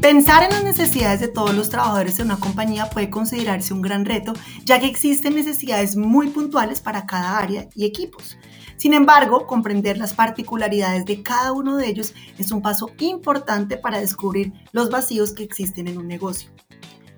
[0.00, 4.04] Pensar en las necesidades de todos los trabajadores de una compañía puede considerarse un gran
[4.04, 4.32] reto,
[4.64, 8.38] ya que existen necesidades muy puntuales para cada área y equipos.
[8.78, 13.98] Sin embargo, comprender las particularidades de cada uno de ellos es un paso importante para
[13.98, 16.50] descubrir los vacíos que existen en un negocio.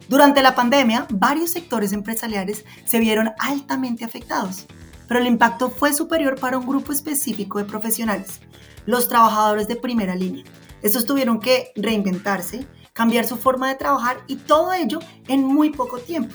[0.08, 4.66] Durante la pandemia, varios sectores empresariales se vieron altamente afectados,
[5.10, 8.40] pero el impacto fue superior para un grupo específico de profesionales,
[8.86, 10.44] los trabajadores de primera línea.
[10.82, 15.98] Estos tuvieron que reinventarse, cambiar su forma de trabajar y todo ello en muy poco
[15.98, 16.32] tiempo.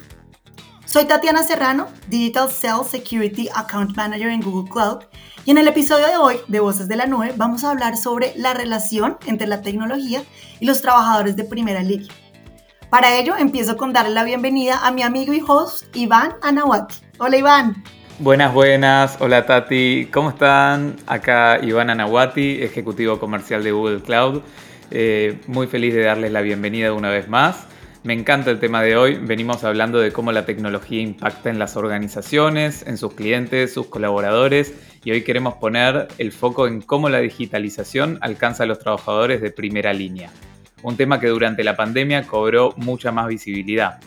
[0.86, 5.06] Soy Tatiana Serrano, Digital Sales Security Account Manager en Google Cloud,
[5.46, 8.34] y en el episodio de hoy de Voces de la Nube vamos a hablar sobre
[8.36, 10.22] la relación entre la tecnología
[10.60, 12.14] y los trabajadores de primera línea.
[12.90, 16.96] Para ello, empiezo con darle la bienvenida a mi amigo y host Iván Anawati.
[17.20, 17.86] Hola Iván.
[18.18, 19.18] Buenas, buenas.
[19.20, 20.08] Hola Tati.
[20.10, 20.96] ¿Cómo están?
[21.06, 24.42] Acá Iván Anawati, ejecutivo comercial de Google Cloud.
[24.90, 27.68] Eh, muy feliz de darles la bienvenida una vez más.
[28.04, 29.16] Me encanta el tema de hoy.
[29.16, 34.74] Venimos hablando de cómo la tecnología impacta en las organizaciones, en sus clientes, sus colaboradores
[35.04, 39.52] y hoy queremos poner el foco en cómo la digitalización alcanza a los trabajadores de
[39.52, 40.30] primera línea.
[40.84, 44.00] Un tema que durante la pandemia cobró mucha más visibilidad.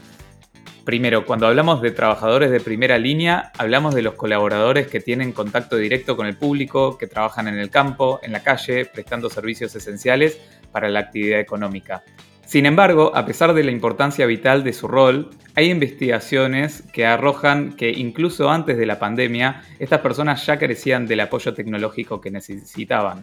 [0.89, 5.77] Primero, cuando hablamos de trabajadores de primera línea, hablamos de los colaboradores que tienen contacto
[5.77, 10.41] directo con el público, que trabajan en el campo, en la calle, prestando servicios esenciales
[10.73, 12.05] para la actividad económica.
[12.47, 17.75] Sin embargo, a pesar de la importancia vital de su rol, hay investigaciones que arrojan
[17.75, 23.21] que incluso antes de la pandemia, estas personas ya carecían del apoyo tecnológico que necesitaban.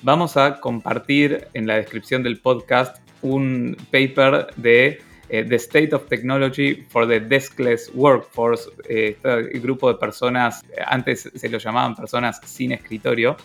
[0.00, 6.08] Vamos a compartir en la descripción del podcast un paper de eh, The State of
[6.08, 12.38] Technology for the Deskless Workforce, eh, este grupo de personas, antes se lo llamaban personas
[12.44, 13.38] sin escritorio,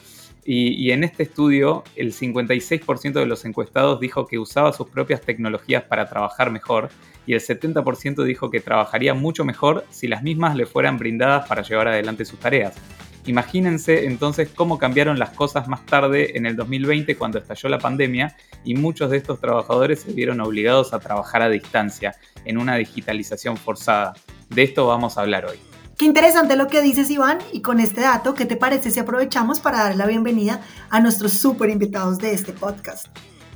[0.50, 5.84] y, en este estudio, el 56% de los encuestados dijo que usaba sus propias tecnologías
[5.84, 6.90] para trabajar mejor
[7.28, 11.62] y el 70% dijo que trabajaría mucho mejor si las mismas le fueran brindadas para
[11.62, 12.74] llevar adelante sus tareas.
[13.28, 18.38] Imagínense entonces cómo cambiaron las cosas más tarde en el 2020 cuando estalló la pandemia
[18.64, 22.16] y muchos de estos trabajadores se vieron obligados a trabajar a distancia
[22.46, 24.14] en una digitalización forzada.
[24.50, 25.58] De esto vamos a hablar hoy.
[25.98, 29.60] Qué interesante lo que dices, Iván, y con este dato, ¿qué te parece si aprovechamos
[29.60, 33.08] para dar la bienvenida a nuestros súper invitados de este podcast?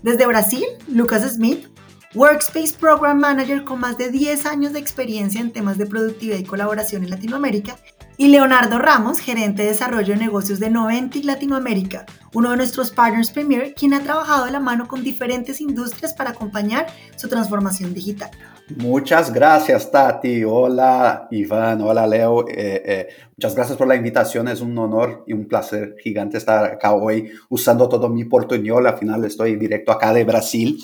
[0.02, 1.68] Desde Brasil, Lucas Smith,
[2.13, 6.44] Workspace Program Manager con más de 10 años de experiencia en temas de productividad y
[6.44, 7.77] colaboración en Latinoamérica,
[8.17, 13.31] y Leonardo Ramos, gerente de desarrollo de negocios de Noventic Latinoamérica, uno de nuestros partners
[13.31, 16.85] premier, quien ha trabajado de la mano con diferentes industrias para acompañar
[17.16, 18.29] su transformación digital.
[18.78, 20.43] Muchas gracias, Tati.
[20.43, 21.81] Hola, Iván.
[21.81, 22.47] Hola, Leo.
[22.47, 24.47] Eh, eh, muchas gracias por la invitación.
[24.49, 28.85] Es un honor y un placer gigante estar acá hoy usando todo mi portuñol.
[28.85, 30.78] Al final estoy directo acá de Brasil.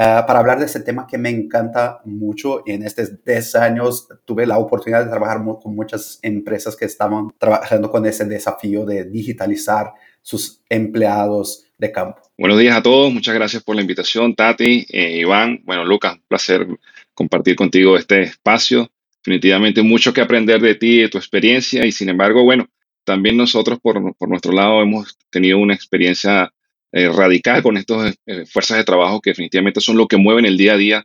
[0.00, 2.62] Eh, para hablar de este tema que me encanta mucho.
[2.68, 7.90] En estos 10 años tuve la oportunidad de trabajar con muchas empresas que estaban trabajando
[7.90, 9.92] con ese desafío de digitalizar
[10.22, 12.22] sus empleados de campo.
[12.38, 16.68] Buenos días a todos, muchas gracias por la invitación, Tati, Iván, bueno, Lucas, un placer
[17.12, 18.88] compartir contigo este espacio.
[19.24, 22.68] Definitivamente mucho que aprender de ti, de tu experiencia y sin embargo, bueno,
[23.02, 26.52] también nosotros por, nuestro lado hemos tenido una experiencia
[26.92, 30.56] eh, radical con estas eh, fuerzas de trabajo que definitivamente son lo que mueven el
[30.56, 31.04] día a día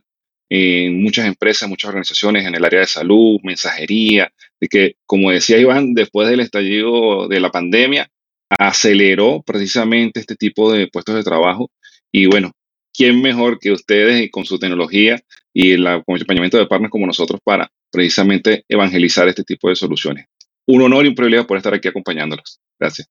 [0.50, 5.58] en muchas empresas, muchas organizaciones en el área de salud, mensajería, de que, como decía
[5.58, 8.08] Iván, después del estallido de la pandemia,
[8.50, 11.70] aceleró precisamente este tipo de puestos de trabajo
[12.12, 12.52] y bueno,
[12.92, 15.20] ¿quién mejor que ustedes con su tecnología
[15.52, 20.26] y el acompañamiento de partners como nosotros para precisamente evangelizar este tipo de soluciones?
[20.66, 22.60] Un honor y un privilegio por estar aquí acompañándolos.
[22.78, 23.08] Gracias.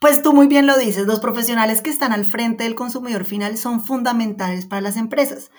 [0.00, 3.56] Pues tú muy bien lo dices, los profesionales que están al frente del consumidor final
[3.56, 5.50] son fundamentales para las empresas.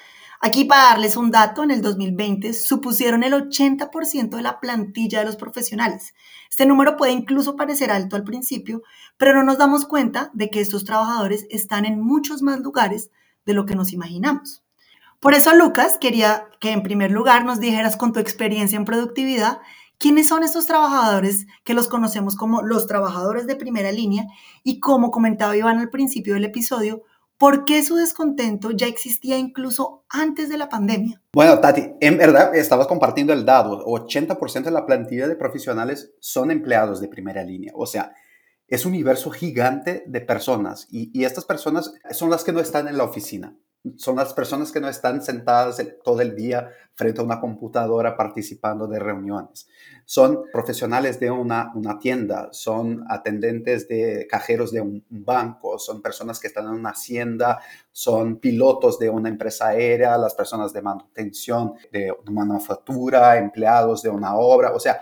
[0.42, 5.26] Aquí para darles un dato, en el 2020 supusieron el 80% de la plantilla de
[5.26, 6.14] los profesionales.
[6.50, 8.84] Este número puede incluso parecer alto al principio,
[9.18, 13.10] pero no nos damos cuenta de que estos trabajadores están en muchos más lugares
[13.46, 14.64] de lo que nos imaginamos.
[15.20, 19.60] Por eso, Lucas, quería que en primer lugar nos dijeras con tu experiencia en productividad,
[19.98, 24.26] quiénes son estos trabajadores que los conocemos como los trabajadores de primera línea
[24.64, 27.04] y como comentaba Iván al principio del episodio,
[27.38, 31.22] ¿por qué su descontento ya existía incluso antes de la pandemia?
[31.34, 36.52] Bueno, Tati, en verdad estabas compartiendo el dado, 80% de la plantilla de profesionales son
[36.52, 38.14] empleados de primera línea, o sea,
[38.68, 42.98] es un universo gigante de personas y, estas personas son las que no están en
[42.98, 43.56] la oficina.
[43.98, 48.88] Son las personas que no están sentadas todo el día frente a una computadora participando
[48.88, 49.68] de reuniones.
[50.06, 56.40] Son profesionales de una, una tienda, son atendentes de cajeros de un, banco, son personas
[56.40, 57.60] que están en una hacienda,
[57.92, 64.36] son pilotos de una empresa aérea, las personas de manutención de manufactura, empleados de una
[64.36, 64.72] obra.
[64.74, 65.02] O sea,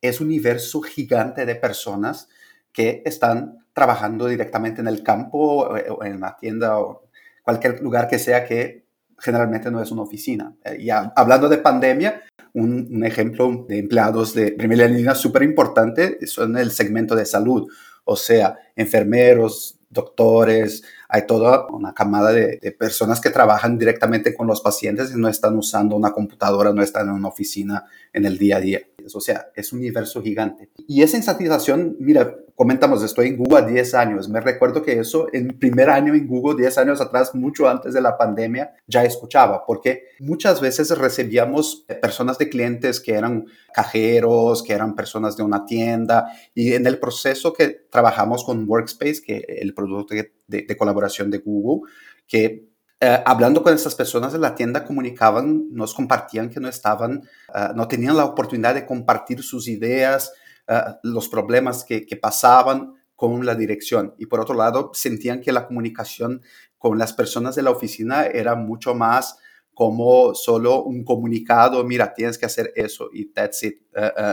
[0.00, 2.28] es un universo gigante de personas
[2.72, 7.09] que están trabajando directamente en el campo o en la tienda o
[7.50, 8.86] cualquier lugar que sea que
[9.18, 10.54] generalmente no es una oficina.
[10.64, 12.22] Eh, y hablando de pandemia,
[12.54, 17.68] un, ejemplo de empleados de primera línea súper importante son el segmento de salud,
[18.04, 24.60] o sea, enfermeros, doctores, hay toda una camada de, personas que trabajan directamente con los
[24.60, 28.56] pacientes y no están usando una computadora, no están en una oficina en el día
[28.56, 28.80] a día.
[29.12, 30.70] O sea, es un universo gigante.
[30.86, 34.28] Y esa insatisfacción, mira, comentamos, estoy en Google a 10 años.
[34.28, 38.02] Me recuerdo que eso en primer año en Google, 10 años atrás, mucho antes de
[38.02, 44.74] la pandemia, ya escuchaba, porque muchas veces recibíamos personas de clientes que eran cajeros, que
[44.74, 49.72] eran personas de una tienda, y en el proceso que trabajamos con Workspace, que el
[49.72, 50.14] producto
[50.50, 51.88] de, de colaboración de Google,
[52.26, 52.70] que
[53.02, 57.22] eh, hablando con esas personas en la tienda comunicaban, nos compartían que no estaban,
[57.54, 60.30] eh, no tenían la oportunidad de compartir sus ideas,
[60.68, 64.14] eh, los problemas que, que, pasaban con la dirección.
[64.18, 66.42] Y por otro lado, sentían que la comunicación
[66.76, 69.38] con las personas de la oficina era mucho más
[69.72, 73.80] como solo un comunicado, mira, tienes que hacer eso y that's it.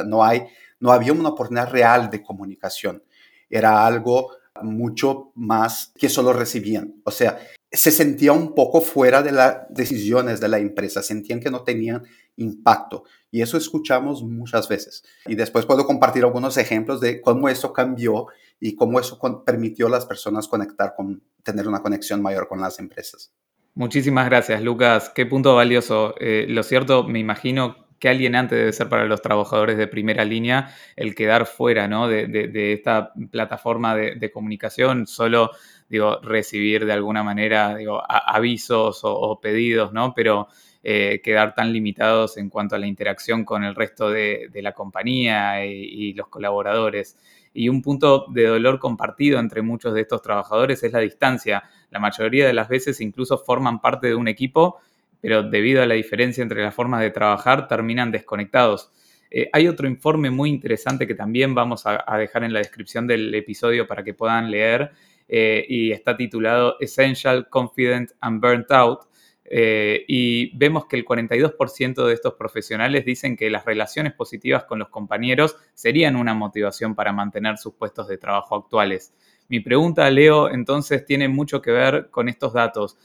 [0.05, 0.45] no, hay,
[0.81, 3.01] no había una oportunidad real de comunicación.
[3.49, 4.31] Era algo
[4.63, 7.01] mucho más que solo recibían.
[7.03, 7.39] O sea,
[7.71, 12.03] se sentía un poco fuera de las decisiones de la empresa, sentían que no tenían
[12.37, 13.03] impacto.
[13.29, 15.03] Y eso escuchamos muchas veces.
[15.25, 18.27] Y después puedo compartir algunos ejemplos de cómo eso cambió
[18.59, 22.79] y cómo eso permitió a las personas conectar con, tener una conexión mayor con las
[22.79, 23.33] empresas.
[23.75, 25.11] Muchísimas gracias, Lucas.
[25.13, 26.15] Qué punto valioso.
[26.19, 30.73] Eh, lo cierto, me imagino qué alienante debe ser para los trabajadores de primera línea
[30.95, 32.07] el quedar fuera ¿no?
[32.07, 35.51] de, esta plataforma de, comunicación, solo
[35.89, 40.13] digo, recibir de alguna manera digo, avisos o, pedidos, ¿no?
[40.13, 40.47] pero
[40.83, 45.65] eh, quedar tan limitados en cuanto a la interacción con el resto de, la compañía
[45.65, 47.17] y, los colaboradores.
[47.53, 51.63] Y un punto de dolor compartido entre muchos de estos trabajadores es la distancia.
[51.89, 54.77] La mayoría de las veces incluso forman parte de un equipo
[55.21, 58.91] pero debido a la diferencia entre las formas de trabajar terminan desconectados.
[59.29, 63.33] Eh, hay otro informe muy interesante que también vamos a, dejar en la descripción del
[63.35, 64.91] episodio para que puedan leer
[65.27, 69.01] eh, y está titulado Essential, Confident and Burnt Out.
[69.49, 74.77] Eh, y vemos que el 42% de estos profesionales dicen que las relaciones positivas con
[74.77, 79.13] los compañeros serían una motivación para mantener sus puestos de trabajo actuales.
[79.47, 82.97] Mi pregunta, Leo, entonces tiene mucho que ver con estos datos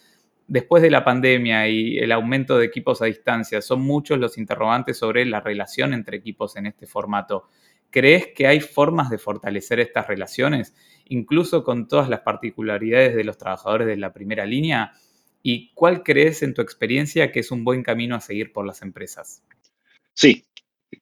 [0.46, 4.98] después de la pandemia y el aumento de equipos a distancia, son muchos los interrogantes
[4.98, 7.48] sobre la relación entre equipos en este formato.
[7.90, 10.74] ¿Crees que hay formas de fortalecer estas relaciones,
[11.06, 14.92] incluso con todas las particularidades de los trabajadores de la primera línea?
[15.42, 18.80] ¿Y cuál crees en tu experiencia que es un buen camino a seguir por las
[18.82, 19.42] empresas?
[20.14, 20.44] Sí,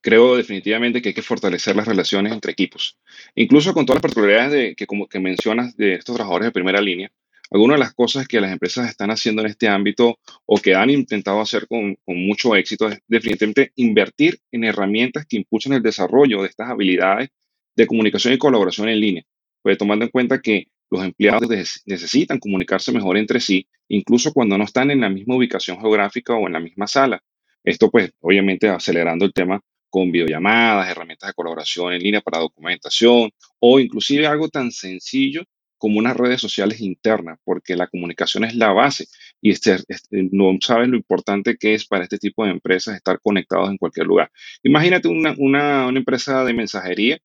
[0.01, 2.99] creo definitivamente que hay que fortalecer las relaciones entre equipos,
[3.35, 7.11] incluso con todas las particularidades de, que, mencionas de estos trabajadores de primera línea.
[7.53, 10.89] Algunas de las cosas que las empresas están haciendo en este ámbito o que han
[10.89, 16.49] intentado hacer con, mucho éxito es definitivamente invertir en herramientas que impulsen el desarrollo de
[16.49, 17.31] estas habilidades
[17.75, 19.25] de comunicación y colaboración en línea.
[19.63, 21.49] Pues tomando en cuenta que los empleados
[21.87, 26.47] necesitan comunicarse mejor entre sí, incluso cuando no están en la misma ubicación geográfica o
[26.47, 27.23] en la misma sala.
[27.65, 33.31] Esto pues obviamente acelerando el tema con videollamadas, herramientas de colaboración en línea para documentación
[33.59, 35.43] o inclusive algo tan sencillo
[35.81, 39.07] como unas redes sociales internas, porque la comunicación es la base
[39.41, 39.79] y este,
[40.11, 44.07] no sabes lo importante que es para este tipo de empresas estar conectados en cualquier
[44.07, 44.31] lugar.
[44.63, 47.19] Imagínate una, una, una empresa de mensajería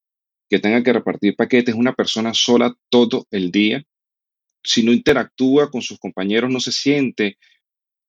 [0.50, 3.84] que tenga que repartir paquetes, una persona sola todo el día.
[4.64, 7.38] Si no interactúa con sus compañeros, no se siente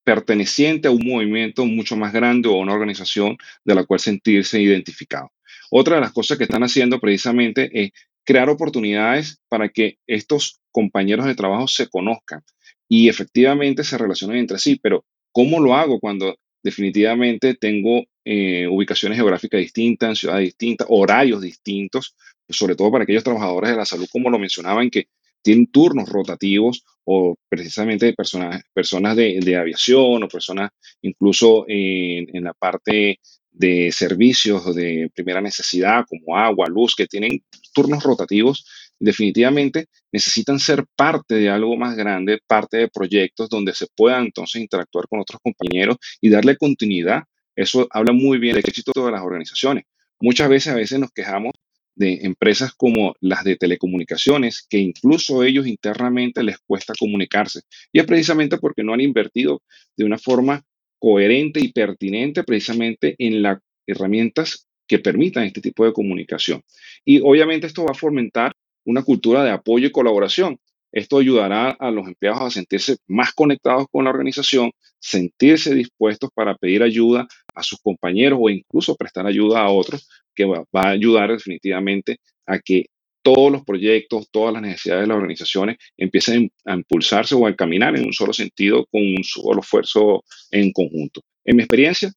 [0.04, 4.60] perteneciente a un movimiento mucho más grande o a una organización de la cual sentirse
[4.60, 5.32] identificado.
[5.72, 7.90] Otra de las cosas que están haciendo precisamente es
[8.26, 12.42] crear oportunidades para que estos compañeros de trabajo se conozcan
[12.88, 14.78] y efectivamente se relacionen entre sí.
[14.82, 22.16] Pero, ¿cómo lo hago cuando definitivamente tengo eh, ubicaciones geográficas distintas, ciudades distintas, horarios distintos,
[22.48, 25.06] sobre todo para aquellos trabajadores de la salud, como lo mencionaban, que
[25.42, 30.70] tienen turnos rotativos o precisamente personas, personas de, aviación o personas
[31.02, 33.20] incluso en, en la parte
[33.52, 37.42] de servicios de primera necesidad como agua, luz, que tienen
[37.76, 38.64] turnos rotativos
[38.98, 44.62] Definitivamente necesitan ser parte de algo más grande, parte de proyectos donde se puedan entonces
[44.62, 47.24] interactuar con otros compañeros y darle continuidad.
[47.54, 49.84] Eso habla muy bien del éxito de las organizaciones.
[50.18, 51.52] Muchas veces, a veces nos quejamos
[51.94, 57.60] de empresas como las de telecomunicaciones, que incluso ellos internamente les cuesta comunicarse.
[57.92, 59.62] Y es precisamente porque no han invertido
[59.96, 60.62] de una forma
[60.98, 66.62] coherente y pertinente precisamente en las herramientas que permitan este tipo de comunicación.
[67.04, 68.52] Y obviamente esto va a fomentar
[68.84, 70.58] una cultura de apoyo y colaboración.
[70.92, 76.56] Esto ayudará a los empleados a sentirse más conectados con la organización, sentirse dispuestos para
[76.56, 81.32] pedir ayuda a sus compañeros o incluso prestar ayuda a otros, que va, a ayudar
[81.32, 82.86] definitivamente a que
[83.22, 87.96] todos los proyectos, todas las necesidades de las organizaciones empiecen a impulsarse o a caminar
[87.96, 91.22] en un solo sentido con un solo esfuerzo en conjunto.
[91.44, 92.12] En mi experiencia,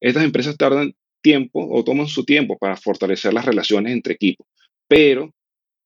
[0.00, 4.46] estas empresas tardan tiempo o toman su tiempo para fortalecer las relaciones entre equipos,
[4.88, 5.32] pero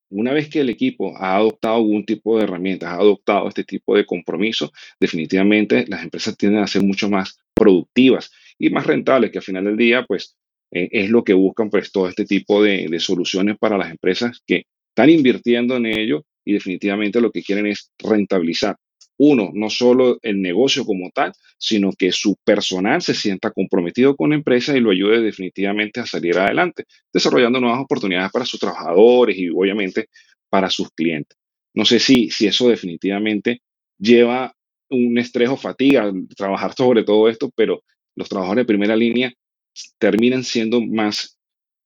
[0.09, 3.95] una vez que el equipo ha adoptado algún tipo de herramientas, ha adoptado este tipo
[3.95, 9.39] de compromiso, definitivamente las empresas tienden a ser mucho más productivas y más rentables, que
[9.39, 10.37] al final del día, pues,
[10.71, 14.41] eh, es lo que buscan, pues, todo este tipo de, de soluciones para las empresas
[14.45, 18.77] que están invirtiendo en ello y definitivamente lo que quieren es rentabilizar
[19.17, 24.31] uno, no solo el negocio como tal, sino que su personal se sienta comprometido con
[24.31, 29.37] la empresa y lo ayude definitivamente a salir adelante, desarrollando nuevas oportunidades para sus trabajadores
[29.37, 30.09] y obviamente
[30.49, 31.37] para sus clientes.
[31.73, 33.61] No sé si, si eso definitivamente
[33.97, 34.53] lleva
[34.89, 37.83] un estrés o fatiga trabajar sobre todo esto, pero
[38.15, 39.33] los trabajadores de primera línea
[39.97, 41.37] terminan siendo más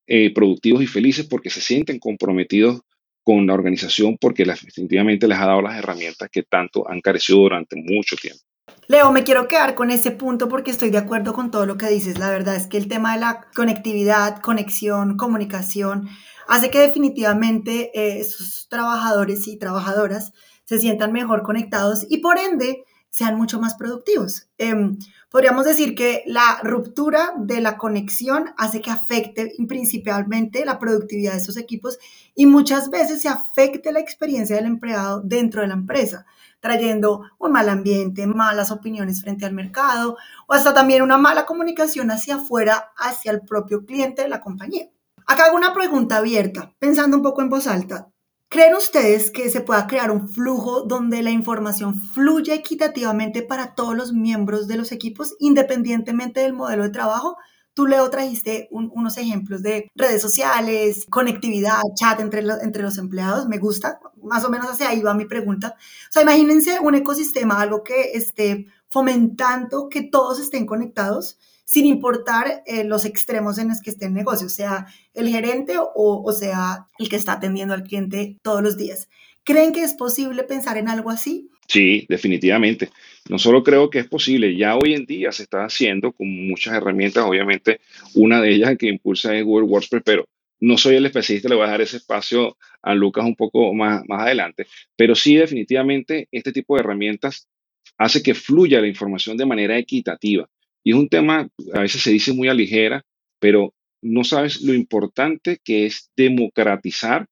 [0.08, 2.82] eh, productivos y felices porque se sienten comprometidos
[3.30, 7.76] con la organización porque definitivamente les ha dado las herramientas que tanto han carecido durante
[7.76, 8.42] mucho tiempo.
[8.88, 11.90] Leo, me quiero quedar con ese punto porque estoy de acuerdo con todo lo que
[11.90, 12.18] dices.
[12.18, 16.10] La verdad es que el tema de la conectividad, conexión, comunicación,
[16.48, 20.34] hace que definitivamente eh, esos trabajadores y trabajadoras
[20.66, 24.48] se sientan mejor conectados y por ende sean mucho más productivos.
[24.58, 24.98] Em,
[25.30, 31.40] podríamos decir que la ruptura de la conexión hace que afecte principalmente la productividad de
[31.40, 31.98] estos equipos
[32.36, 36.26] y muchas veces se afecte la experiencia del empleado dentro de la empresa,
[36.60, 42.12] trayendo un mal ambiente, malas opiniones frente al mercado o hasta también una mala comunicación
[42.12, 44.90] hacia afuera, hacia el propio cliente de la compañía.
[45.26, 48.10] Acá hago una pregunta abierta, pensando un poco en voz alta.
[48.52, 53.96] ¿Creen ustedes que se pueda crear un flujo donde la información fluya equitativamente para todos
[53.96, 57.38] los miembros de los equipos, independientemente del modelo de trabajo?
[57.76, 63.48] Tú, Leo, trajiste unos ejemplos de redes sociales, conectividad, chat entre, entre los empleados.
[63.48, 65.76] Me gusta, más o menos hacia ahí va mi pregunta.
[65.78, 71.38] O sea, imagínense un ecosistema, algo que esté fomentando que todos estén conectados
[71.70, 76.32] sin importar eh, los extremos en los que esté el negocio, sea el gerente o,
[76.34, 79.08] sea el que está atendiendo al cliente todos los días.
[79.44, 81.52] ¿Creen que es posible pensar en algo así?
[81.68, 82.90] Sí, definitivamente.
[83.30, 86.74] No solo creo que es posible, ya hoy en día se está haciendo con muchas
[86.74, 87.82] herramientas, obviamente
[88.16, 90.26] una de ellas que impulsa es Google Workspace, pero
[90.62, 94.02] no soy el especialista, le voy a dejar ese espacio a Lucas un poco más,
[94.08, 97.48] más adelante, pero sí definitivamente este tipo de herramientas
[97.96, 100.50] hace que fluya la información de manera equitativa.
[100.90, 103.06] Y es un tema, a veces se dice muy a ligera,
[103.40, 107.28] pero no sabes lo importante que es democratizar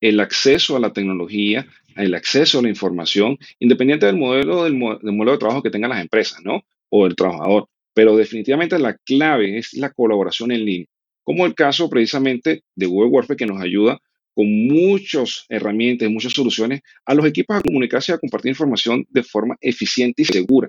[0.00, 1.66] el acceso a la tecnología,
[1.96, 6.00] el acceso a la información, independiente del modelo, del, modelo de trabajo que tengan las
[6.00, 6.62] empresas, ¿no?
[6.90, 7.66] O el trabajador.
[7.92, 10.86] Pero definitivamente la clave es la colaboración en línea,
[11.24, 13.98] como el caso precisamente de Google Workspace que nos ayuda
[14.32, 19.24] con muchas herramientas, muchas soluciones a los equipos a comunicarse y a compartir información de
[19.24, 20.68] forma eficiente y segura.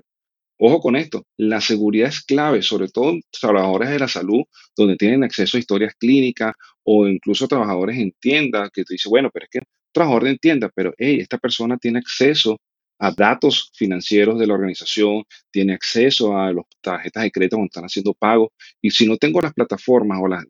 [0.58, 4.42] Ojo con esto, la seguridad es clave, sobre todo en trabajadores de la salud,
[4.76, 9.30] donde tienen acceso a historias clínicas o incluso trabajadores en tiendas que te dicen, bueno,
[9.32, 9.60] pero es que
[9.92, 12.58] trabajador de tienda, pero hey, esta persona tiene acceso
[12.98, 17.84] a datos financieros de la organización, tiene acceso a las tarjetas de crédito cuando están
[17.84, 18.50] haciendo pagos.
[18.80, 20.44] Y si no tengo las plataformas o las,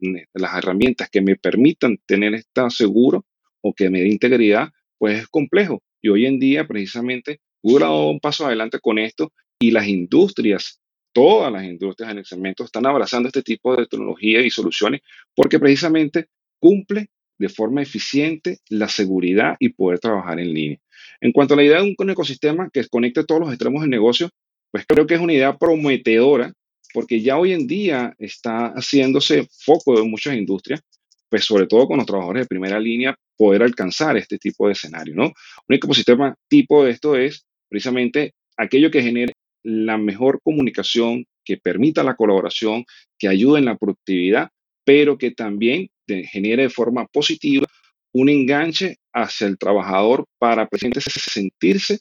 [0.57, 3.25] herramientas que me permitan tener esto seguro
[3.61, 5.81] o que me dé integridad, pues es complejo.
[6.01, 9.87] Y hoy en día, precisamente, Google ha dado un paso adelante con esto y las
[9.87, 10.81] industrias,
[11.13, 15.01] todas las industrias en el segmento están abrazando este tipo de tecnología y soluciones
[15.33, 16.27] porque precisamente
[16.59, 20.79] cumple de forma eficiente la seguridad y poder trabajar en línea.
[21.21, 24.29] En cuanto a la idea de un ecosistema que conecte todos los extremos del negocio,
[24.71, 26.53] pues creo que es una idea prometedora
[26.93, 30.81] porque ya hoy en día está haciéndose foco de muchas industrias,
[31.29, 35.13] pues sobre todo con los trabajadores de primera línea, poder alcanzar este tipo de escenario,
[35.13, 35.25] ¿no?
[35.25, 39.33] Un ecosistema tipo de esto es precisamente aquello que genere
[39.65, 42.85] la mejor comunicación, que permita la colaboración,
[43.17, 44.49] que ayude en la productividad,
[44.83, 47.67] pero que también genere de forma positiva
[48.13, 51.99] un enganche hacia el trabajador para presidente sentirse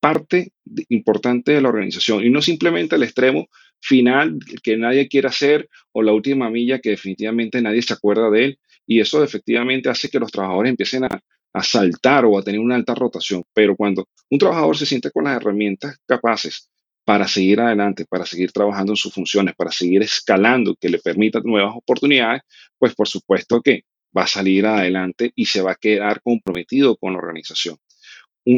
[0.00, 0.52] parte
[0.88, 3.46] importante de la organización y no simplemente el extremo
[3.80, 8.44] final que nadie quiere hacer o la última milla que definitivamente nadie se acuerda de
[8.46, 12.74] él y eso efectivamente hace que los trabajadores empiecen a saltar o a tener una
[12.74, 13.44] alta rotación.
[13.54, 16.68] Pero cuando un trabajador se siente con las herramientas capaces
[17.04, 21.42] para seguir adelante, para seguir trabajando en sus funciones, para seguir escalando, que le permitan
[21.44, 22.42] nuevas oportunidades,
[22.78, 23.84] pues por supuesto que
[24.16, 27.76] va a salir adelante y se va a quedar comprometido con la organización.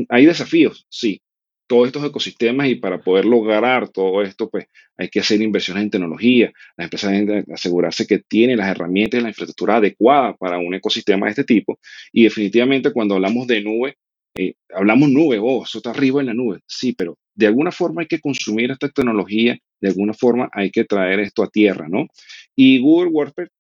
[0.09, 1.21] hay desafíos, sí,
[1.67, 5.91] todos estos ecosistemas y para poder lograr todo esto, pues hay que hacer inversiones en
[5.91, 10.75] tecnología, las empresas deben asegurarse que tienen las herramientas y la infraestructura adecuada para un
[10.75, 11.79] ecosistema de este tipo.
[12.13, 13.97] Y definitivamente cuando hablamos de nube,
[14.37, 18.03] eh, hablamos nube, oh, eso está arriba en la nube, sí, pero de alguna forma
[18.03, 22.07] hay que consumir esta tecnología, de alguna forma hay que traer esto a tierra, ¿no?
[22.55, 23.51] Y Google WordPress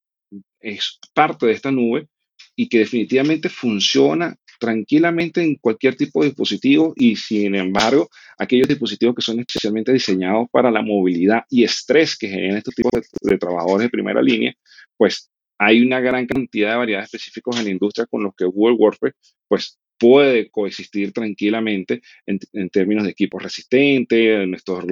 [0.60, 2.08] es parte de esta nube
[2.56, 9.14] y que definitivamente funciona tranquilamente en cualquier tipo de dispositivo y sin embargo aquellos dispositivos
[9.14, 13.86] que son especialmente diseñados para la movilidad y estrés que generan estos tipos de, trabajadores
[13.86, 14.54] de primera línea,
[14.96, 18.76] pues hay una gran cantidad de variedades específicos en la industria con los que Google
[18.76, 19.14] WordPress
[19.48, 24.84] pues puede coexistir tranquilamente en, términos de equipos resistentes, nuestros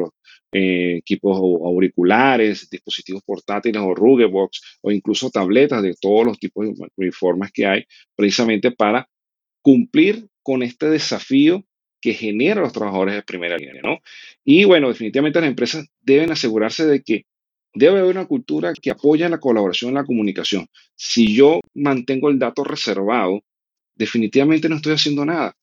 [0.53, 6.67] eh, equipos auriculares, dispositivos portátiles o Rugebox o incluso tabletas de todos los tipos
[6.97, 9.09] de formas que hay, precisamente para
[9.63, 11.65] cumplir con este desafío
[12.01, 14.01] que genera los trabajadores de primera línea, ¿no?
[14.45, 17.27] Y bueno, definitivamente las empresas deben asegurarse de que
[17.75, 20.67] debe haber una cultura que apoya la colaboración y la comunicación.
[20.97, 23.43] Si yo mantengo el dato reservado,
[23.95, 25.55] definitivamente no estoy haciendo nada.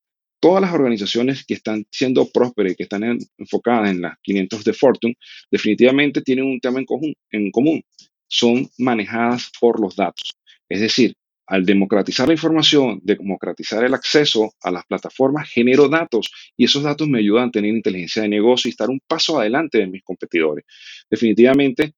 [0.42, 5.16] Todas las organizaciones que están siendo prósperas que están enfocadas en las 500 de Fortune,
[5.52, 7.82] definitivamente tienen un tema en común, en común.
[8.28, 10.32] Son manejadas por los datos.
[10.70, 11.14] Es decir,
[11.50, 17.08] al democratizar la información, democratizar el acceso a las plataformas, genero datos y esos datos
[17.08, 20.64] me ayudan a tener inteligencia de negocio y estar un paso adelante de mis competidores.
[21.10, 21.94] Definitivamente,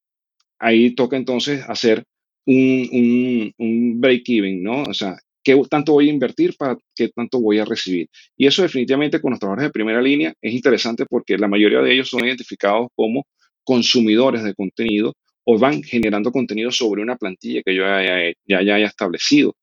[0.58, 2.06] ahí toca entonces hacer
[2.46, 4.84] un, un break-even, ¿no?
[4.84, 8.08] O sea, ¿qué tanto voy a invertir para qué tanto voy a recibir?
[8.38, 11.94] Y eso definitivamente con los trabajadores de primera línea es interesante porque la mayoría de
[11.94, 13.26] ellos son identificados como
[13.64, 19.56] consumidores de contenido o van generando contenido sobre una plantilla que yo ya, haya establecido.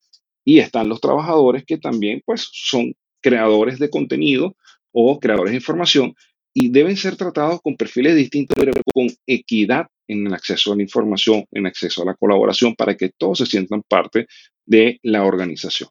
[0.43, 4.55] Y están los trabajadores que también pues son creadores de contenido
[4.91, 6.13] o creadores de información
[6.53, 10.81] y deben ser tratados con perfiles distintos, pero con equidad en el acceso a la
[10.81, 14.27] información, en acceso a la colaboración, para que todos se sientan parte
[14.65, 15.89] de la organización.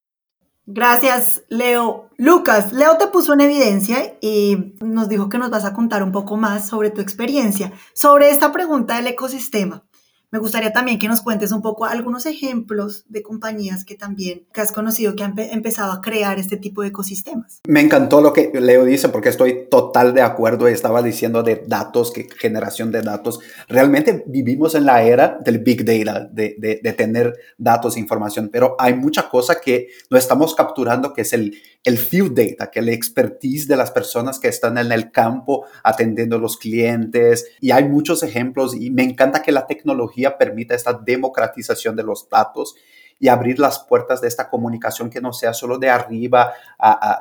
[0.71, 2.11] Gracias, Leo.
[2.19, 6.13] Lucas, Leo te puso en evidencia y nos dijo que nos vas a contar un
[6.13, 9.88] poco más sobre tu experiencia, sobre esta pregunta del ecosistema.
[10.31, 14.61] Me gustaría también que nos cuentes un poco algunos ejemplos de compañías que también que
[14.61, 17.61] has conocido que han empezado a crear este tipo de ecosistemas.
[17.67, 20.69] Me encantó lo que Leo dice porque estoy total de acuerdo.
[20.69, 23.41] Estaba diciendo de datos, que generación de datos.
[23.69, 28.51] Realmente vivimos en la era del big data, de, de, de tener datos, e información,
[28.53, 32.81] pero hay mucha cosa que no estamos capturando, que es el, el field data, que
[32.81, 37.47] es la expertise de las personas que están en el campo atendiendo a los clientes.
[37.61, 42.29] Y hay muchos ejemplos y me encanta que la tecnología permita esta democratización de los
[42.29, 42.75] datos
[43.21, 46.53] y abrir las puertas de esta comunicación que no sea solo de arriba,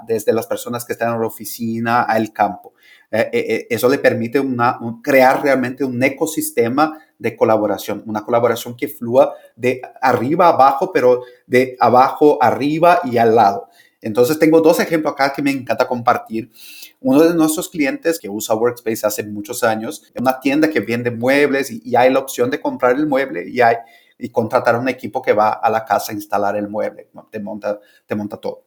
[0.05, 2.73] desde las personas que están en la oficina al campo.
[3.09, 4.41] Eh, eh, eh, eso le permite
[5.01, 11.23] crear realmente un ecosistema de colaboración, una colaboración que flúa de arriba a abajo, pero
[11.45, 13.69] de abajo arriba y al lado.
[14.01, 16.51] Entonces tengo dos ejemplos acá que me encanta compartir.
[16.99, 21.71] Uno de nuestros clientes que usa Workspace hace muchos años, una tienda que vende muebles
[21.71, 23.77] y, hay la opción de comprar el mueble y, hay,
[24.19, 27.79] y contratar un equipo que va a la casa a instalar el mueble, te monta,
[28.05, 28.65] te todo.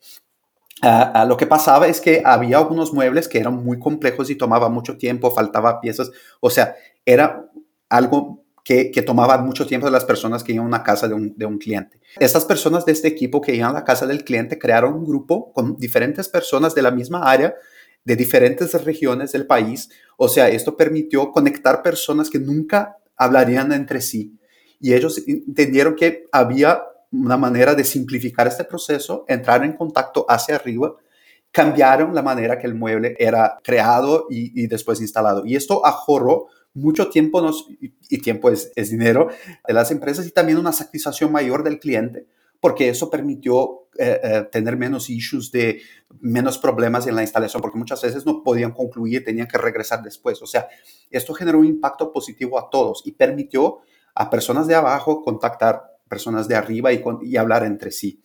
[0.82, 4.34] Ah, ah, lo que pasaba es que había algunos muebles que eran muy complejos y
[4.34, 7.50] tomaba mucho tiempo, faltaba piezas, o sea, era
[7.88, 11.14] algo que, que tomaba mucho tiempo de las personas que iban a una casa de
[11.14, 12.00] un, cliente.
[12.20, 15.52] Estas personas de este equipo que iban a la casa del cliente crearon un grupo
[15.52, 17.52] con diferentes personas de la misma área
[18.04, 19.90] de diferentes regiones del país.
[20.16, 24.38] O sea, esto permitió conectar personas que nunca hablarían entre sí.
[24.78, 26.80] Y ellos entendieron que había
[27.10, 30.94] una manera de simplificar este proceso, entrar en contacto hacia arriba,
[31.50, 35.44] cambiaron la manera que el mueble era creado y, después instalado.
[35.44, 39.28] Y esto ahorró mucho tiempo, nos, y, tiempo es, es dinero
[39.66, 42.26] de las empresas y también una satisfacción mayor del cliente
[42.60, 45.80] porque eso permitió eh, eh, tener menos issues de
[46.20, 50.40] menos problemas en la instalación, porque muchas veces no podían concluir, tenían que regresar después.
[50.42, 50.68] O sea,
[51.10, 53.80] esto generó un impacto positivo a todos y permitió
[54.14, 58.20] a personas de abajo contactar personas de arriba y, y hablar entre sí.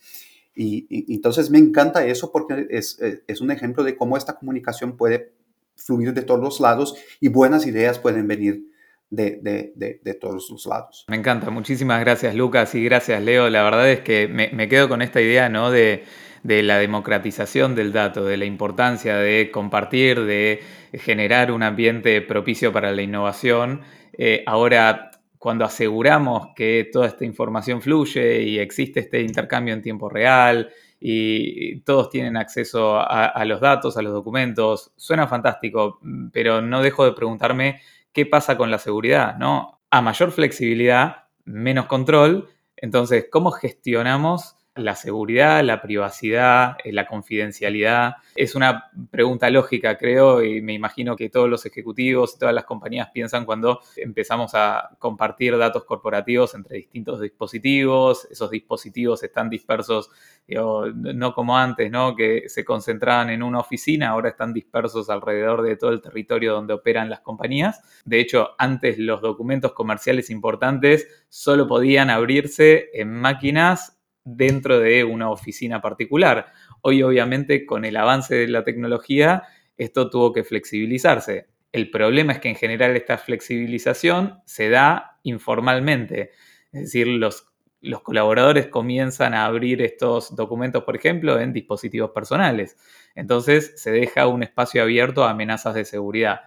[0.54, 5.34] Y, entonces me encanta eso porque es, es, un ejemplo de cómo esta comunicación puede
[5.76, 8.64] fluir de todos los lados y buenas ideas pueden venir
[9.10, 11.04] de, de, de, todos los lados.
[11.08, 13.48] Me encanta, muchísimas gracias Lucas y gracias Leo.
[13.50, 15.70] La verdad es que me, me quedo con esta idea ¿no?
[15.70, 16.04] de,
[16.42, 20.60] la democratización del dato, de la importancia de compartir, de
[20.92, 23.82] generar un ambiente propicio para la innovación.
[24.12, 30.08] Eh, ahora, cuando aseguramos que toda esta información fluye y existe este intercambio en tiempo
[30.08, 36.00] real y todos tienen acceso a, los datos, a los documentos, suena fantástico,
[36.32, 37.80] pero no dejo de preguntarme
[38.12, 39.80] qué pasa con la seguridad, ¿no?
[39.90, 48.16] A mayor flexibilidad, menos control, entonces, ¿cómo gestionamos la seguridad, la privacidad, eh, la confidencialidad.
[48.34, 52.64] Es una pregunta lógica, creo, y me imagino que todos los ejecutivos y todas las
[52.64, 58.26] compañías piensan cuando empezamos a compartir datos corporativos entre distintos dispositivos.
[58.30, 60.10] Esos dispositivos están dispersos,
[60.46, 62.14] no como antes, ¿no?
[62.14, 66.74] que se concentraban en una oficina, ahora están dispersos alrededor de todo el territorio donde
[66.74, 67.80] operan las compañías.
[68.04, 73.95] De hecho, antes los documentos comerciales importantes solo podían abrirse en máquinas
[74.26, 76.52] dentro de una oficina particular.
[76.82, 79.44] Hoy obviamente con el avance de la tecnología
[79.76, 81.46] esto tuvo que flexibilizarse.
[81.72, 86.30] El problema es que en general esta flexibilización se da informalmente,
[86.72, 87.48] es decir, los,
[87.80, 92.76] los colaboradores comienzan a abrir estos documentos, por ejemplo, en dispositivos personales.
[93.14, 96.40] Entonces se deja un espacio abierto a amenazas de seguridad.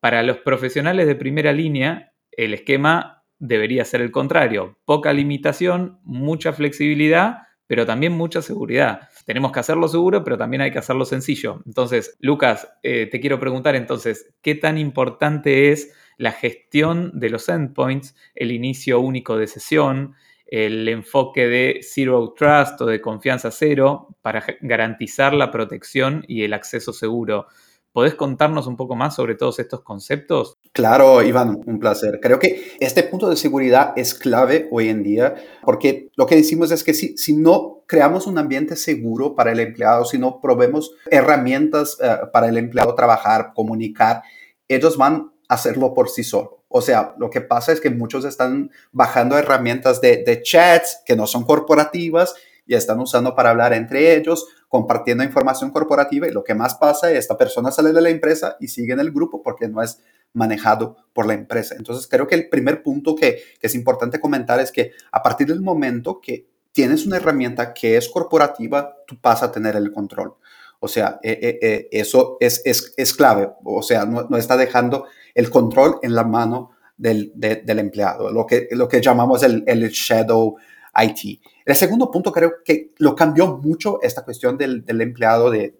[0.00, 4.78] Para los profesionales de primera línea, el esquema debería ser el contrario.
[4.84, 9.08] Poca limitación, mucha flexibilidad, pero también mucha seguridad.
[9.24, 11.62] Tenemos que hacerlo seguro, pero también hay que hacerlo sencillo.
[11.66, 17.48] Entonces, Lucas, eh, te quiero preguntar entonces, ¿qué tan importante es la gestión de los
[17.48, 20.14] endpoints, el inicio único de sesión,
[20.46, 26.54] el enfoque de Zero Trust o de confianza cero para garantizar la protección y el
[26.54, 27.48] acceso seguro?
[27.96, 30.58] ¿Podés contarnos un poco más sobre todos estos conceptos?
[30.72, 32.20] Claro, Iván, un placer.
[32.20, 36.70] Creo que este punto de seguridad es clave hoy en día porque lo que decimos
[36.72, 40.92] es que si, si no creamos un ambiente seguro para el empleado, si no probemos
[41.10, 44.20] herramientas eh, para el empleado trabajar, comunicar,
[44.68, 46.50] ellos van a hacerlo por sí solos.
[46.68, 51.16] O sea, lo que pasa es que muchos están bajando herramientas de, de chats que
[51.16, 52.34] no son corporativas
[52.66, 57.10] y están usando para hablar entre ellos compartiendo información corporativa y lo que más pasa
[57.10, 60.00] es esta persona sale de la empresa y sigue en el grupo porque no es
[60.32, 61.74] manejado por la empresa.
[61.76, 65.62] Entonces creo que el primer punto que, es importante comentar es que a partir del
[65.62, 70.34] momento que tienes una herramienta que es corporativa, tú pasas a tener el control.
[70.78, 73.50] O sea, eh, eh, eh, eso es, es, clave.
[73.64, 78.68] O sea, no, está dejando el control en la mano del, del empleado, lo que,
[78.70, 80.56] lo que llamamos el, el shadow
[80.96, 81.40] IT.
[81.64, 85.74] El segundo punto creo que lo cambió mucho esta cuestión del, empleado de,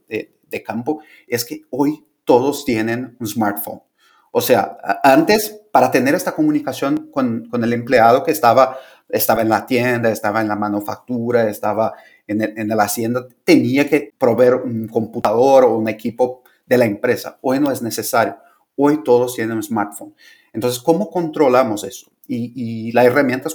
[0.65, 3.83] campo, es que hoy todos tienen un smartphone.
[4.31, 9.67] O sea, antes, para tener esta comunicación con, el empleado que estaba, estaba en la
[9.67, 11.95] tienda, estaba en la manufactura, estaba
[12.27, 17.39] en, en la hacienda, tenía que proveer un computador o un equipo de la empresa.
[17.41, 18.37] Hoy no es necesario.
[18.77, 20.15] Hoy todos tienen un smartphone.
[20.53, 22.11] Entonces, ¿cómo controlamos eso?
[22.27, 23.49] Y, y la herramienta,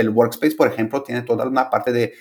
[0.00, 2.12] el Workspace, por ejemplo, tiene toda una parte de,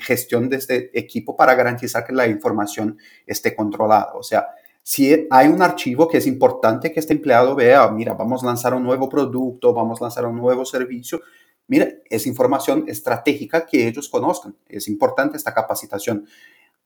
[0.00, 4.12] gestión de este equipo para garantizar que la información esté controlada.
[4.14, 4.46] O sea,
[4.82, 8.74] si hay un archivo que es importante que este empleado vea, mira, vamos a lanzar
[8.74, 11.22] un nuevo producto, vamos a lanzar un nuevo servicio,
[11.66, 14.54] mira, es información estratégica que ellos conozcan.
[14.68, 16.26] Es importante esta capacitación.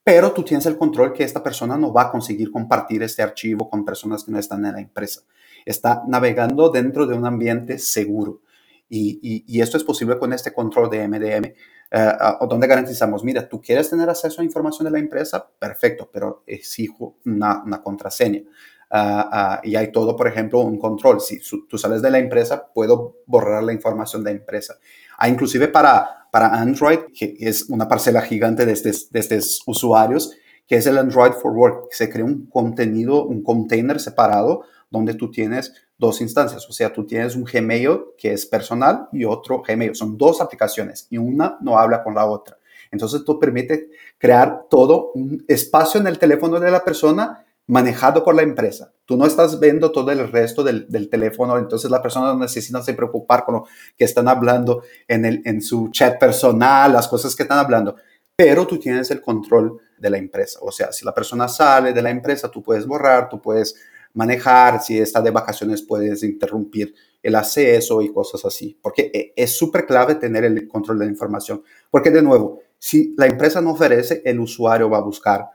[0.03, 3.69] Pero tú tienes el control que esta persona no va a conseguir compartir este archivo
[3.69, 5.23] con personas que no están en la empresa
[5.69, 8.41] está navegando dentro de un ambiente seguro.
[8.89, 11.45] Y, esto es posible con este control de MDM,
[11.91, 12.13] eh,
[12.49, 17.17] donde garantizamos, mira, tú quieres tener acceso a información de la empresa, perfecto, pero exijo
[17.25, 18.43] una, una contraseña.
[18.91, 21.21] Ah, ah, y hay todo, por ejemplo, un control.
[21.21, 24.77] Si tú sales de la empresa, puedo borrar la información de la empresa.
[25.19, 30.33] Hay inclusive para, para Android, que es una parcela gigante de estos, de estos usuarios,
[30.67, 31.89] que es el Android for Work.
[31.91, 36.69] Se crea un contenido, un container separado donde tú tienes dos instancias.
[36.69, 39.95] O sea, tú tienes un Gmail que es personal y otro Gmail.
[39.95, 42.59] Son dos aplicaciones y una no habla con la otra.
[42.91, 48.35] Entonces, tú permite crear todo un espacio en el teléfono de la persona manejado por
[48.35, 48.93] la empresa.
[49.05, 52.95] Tú no estás viendo todo el resto del, teléfono, entonces la persona no necesita se
[52.95, 57.43] preocupar con lo que están hablando en, el, en su chat personal, las cosas que
[57.43, 57.97] están hablando,
[58.35, 60.61] pero tú tienes el control de la empresa.
[60.63, 63.77] O sea, si la persona sale de la empresa, tú puedes borrar, tú puedes
[64.15, 69.57] manejar, si está de vacaciones puedes interrumpir el acceso y cosas así, porque e, es
[69.57, 73.73] súper clave tener el control de la información, porque de nuevo, Si la empresa no
[73.73, 75.47] ofrece, el usuario va a buscar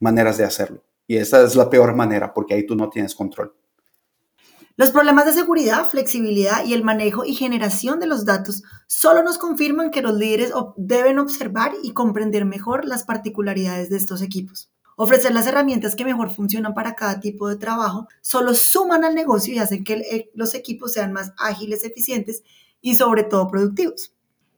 [0.00, 0.82] maneras de hacerlo.
[1.06, 3.54] Y esa es la peor manera porque ahí tú no tienes control.
[4.76, 9.38] Los problemas de seguridad, flexibilidad y el manejo y generación de los datos solo nos
[9.38, 14.73] confirman que los líderes deben observar y comprender mejor las particularidades de estos equipos.
[14.96, 19.54] Ofrecer las herramientas que mejor funcionan para cada tipo de trabajo solo suman al negocio
[19.54, 22.42] y hacen que e, los equipos sean más ágiles, eficientes
[22.80, 24.14] y sobre todo productivos.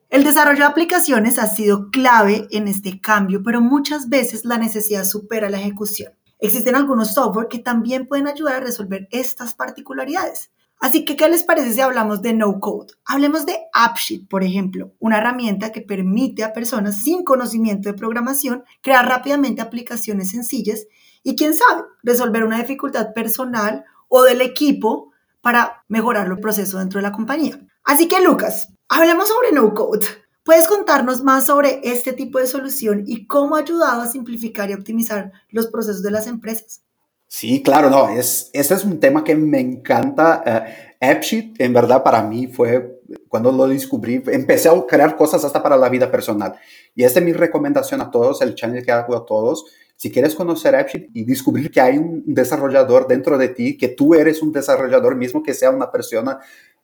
[0.09, 5.05] El desarrollo de aplicaciones ha sido clave en este cambio, pero muchas veces la necesidad
[5.05, 6.12] supera la ejecución.
[6.38, 10.51] Existen algunos software que también pueden ayudar a resolver estas particularidades.
[10.78, 12.92] Así que, ¿qué les parece si hablamos de no code?
[13.06, 18.62] Hablemos de AppSheet, por ejemplo, una herramienta que permite a personas sin conocimiento de programación
[18.82, 20.86] crear rápidamente aplicaciones sencillas
[21.22, 26.98] y, quién sabe, resolver una dificultad personal o del equipo para mejorar el proceso dentro
[26.98, 27.58] de la compañía.
[27.82, 30.06] Así que, Lucas, hablemos sobre no code.
[30.44, 34.74] ¿Puedes contarnos más sobre este tipo de solución y cómo ha ayudado a simplificar y
[34.74, 36.82] optimizar los procesos de las empresas?
[37.28, 40.42] Sí, claro, no, es, ese es un tema que me encanta.
[40.46, 45.62] Uh, AppSheet, en verdad, para mí fue cuando lo descubrí, empecé a crear cosas hasta
[45.62, 46.54] para la vida personal.
[46.94, 49.64] Y esta es mi recomendación a todos, el channel que hago a todos.
[49.96, 54.14] Si quieres conocer AppSheet y descubrir que hay un desarrollador dentro de ti, que tú
[54.14, 56.38] eres un desarrollador mismo, que sea una persona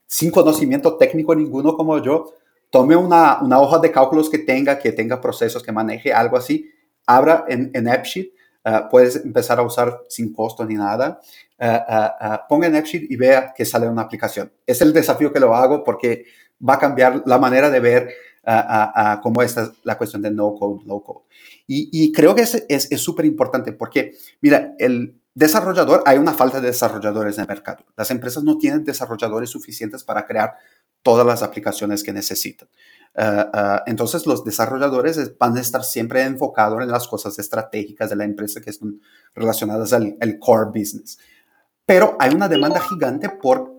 [0.07, 2.35] sin conocimiento técnico ninguno como yo,
[2.71, 6.71] tome una, una, hoja de cálculos que tenga, que tenga procesos, que maneje algo así,
[7.07, 8.33] abra en, en AppSheet,
[8.65, 11.21] uh, puedes empezar a usar sin costo ni nada,
[11.59, 14.53] uh, ponga en AppSheet y vea que sale una aplicación.
[14.67, 16.25] Es el desafío que lo hago porque
[16.67, 18.09] va a cambiar la manera de ver
[19.23, 21.25] cómo es la cuestión de no code, low code.
[21.67, 26.61] Y, y creo que es súper es, importante porque, mira, el desarrollador, hay una falta
[26.61, 27.85] de desarrolladores en el mercado.
[27.97, 30.57] Las empresas no tienen desarrolladores suficientes para crear
[31.03, 32.69] todas las aplicaciones que necesitan.
[33.15, 38.17] Ah, ah, entonces, los desarrolladores van a estar siempre enfocados en las cosas estratégicas de
[38.17, 39.01] la empresa que están
[39.35, 41.19] relacionadas al, core business.
[41.85, 43.75] Pero hay una demanda gigante por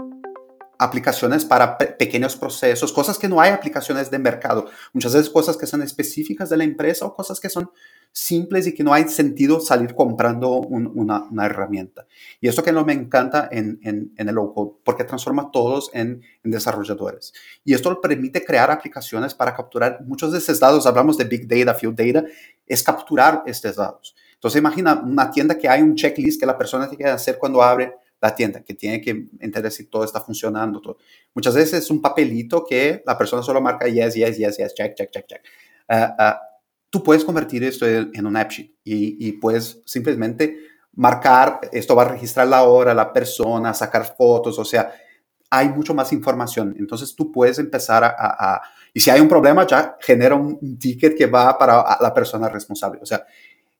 [0.78, 4.66] aplicaciones para pequeños procesos, cosas que no hay aplicaciones de mercado.
[4.92, 7.72] Muchas veces cosas que son específicas de la empresa o cosas que son
[8.14, 12.06] simples y que no hay sentido salir comprando una, herramienta.
[12.40, 13.80] Y esto que no me encanta en,
[14.16, 17.34] el low porque transforma a todos en, desarrolladores.
[17.66, 20.86] Y esto permite crear aplicaciones para capturar muchos de esos datos.
[20.86, 22.28] Hablamos de Big Data, Field Data,
[22.68, 24.16] es capturar estos datos.
[24.36, 27.64] Entonces imagina una tienda que hay un checklist que la persona tiene que hacer cuando
[27.64, 30.98] abre la tienda, que tiene que entender si todo está funcionando.
[31.34, 34.96] Muchas veces es un papelito que la persona solo marca yes, yes, yes, yes, check,
[34.96, 35.42] check, check.
[35.90, 36.53] Uh, uh,
[36.94, 40.60] tú puedes convertir esto en un AppSheet y, puedes simplemente
[40.94, 44.94] marcar, esto va a registrar la hora, la persona, sacar fotos, o sea,
[45.50, 46.76] hay mucho más información.
[46.78, 48.62] Entonces tú puedes empezar a,
[48.94, 53.00] y si hay un problema, ya genera un, ticket que va para la persona responsable.
[53.02, 53.26] O sea,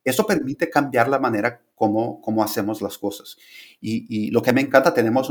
[0.02, 3.36] esto permite cambiar la manera como, como hacemos las cosas.
[3.80, 5.30] Y, lo que me encanta, tenemos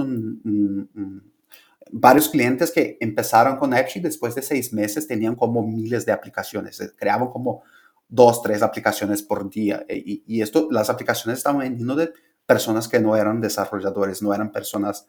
[1.92, 6.94] varios clientes que empezaron con AppSheet después de seis meses tenían como miles de aplicaciones,
[6.98, 7.64] creaban como
[8.08, 9.86] dos, tres aplicaciones por día.
[9.88, 12.14] E, y, esto, las aplicaciones estaban veniendo de
[12.46, 15.08] personas que no eran desarrolladores, no eran personas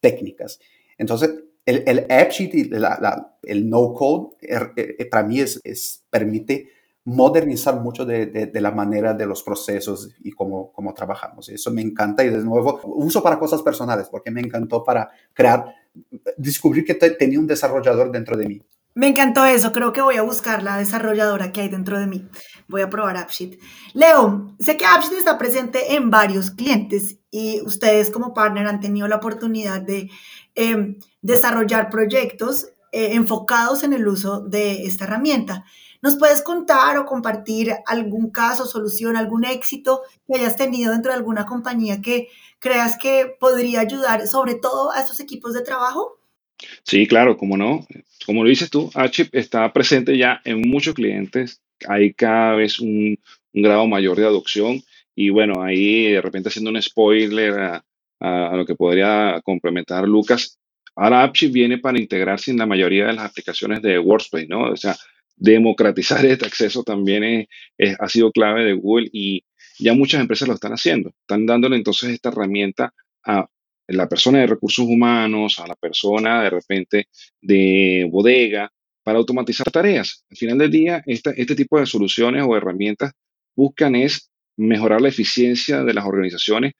[0.00, 0.58] técnicas.
[0.98, 1.30] Entonces,
[1.66, 2.06] el, el
[2.38, 2.70] y
[3.42, 6.70] el no code, er, eh, eh, para mí es, es, permite
[7.06, 11.48] modernizar mucho de, de, la manera de los procesos y cómo, cómo trabajamos.
[11.48, 15.72] Eso me encanta y de nuevo uso para cosas personales porque me encantó para crear,
[16.36, 18.62] descubrir que tenía un desarrollador dentro de mí.
[18.96, 22.26] Me encantó eso, creo que voy a buscar la desarrolladora que hay dentro de mí.
[22.66, 23.60] Voy a probar AppSheet.
[23.92, 29.06] Leo, sé que AppSheet está presente en varios clientes y ustedes como partner han tenido
[29.06, 30.10] la oportunidad de
[30.56, 35.66] em, desarrollar proyectos eh, enfocados en el uso de esta herramienta.
[36.02, 41.18] ¿Nos puedes contar o compartir algún caso, solución, algún éxito que hayas tenido dentro de
[41.18, 42.28] alguna compañía que
[42.58, 46.18] creas que podría ayudar sobre todo a estos equipos de trabajo?
[46.84, 47.86] Sí, claro, como no.
[48.24, 51.60] Como lo dices tú, Achip está presente ya en muchos clientes.
[51.86, 53.18] Hay cada vez un,
[53.52, 54.82] grado mayor de adopción.
[55.14, 57.82] Y bueno, ahí de repente haciendo un spoiler
[58.20, 60.58] a, lo que podría complementar Lucas,
[60.94, 64.72] ahora AppSheet viene para integrarse en la mayoría de las aplicaciones de Workspace, ¿no?
[64.72, 64.96] O sea,
[65.36, 67.46] democratizar este acceso también
[67.98, 69.44] ha sido clave de Google y
[69.78, 71.10] ya muchas empresas lo están haciendo.
[71.20, 72.92] Están dándole entonces esta herramienta
[73.24, 73.46] a
[73.88, 77.08] la persona de recursos humanos, a la persona de repente
[77.40, 78.72] de bodega,
[79.04, 80.24] para automatizar tareas.
[80.30, 83.12] Al final del día, este tipo de soluciones o herramientas
[83.54, 86.72] buscan es mejorar la eficiencia de las organizaciones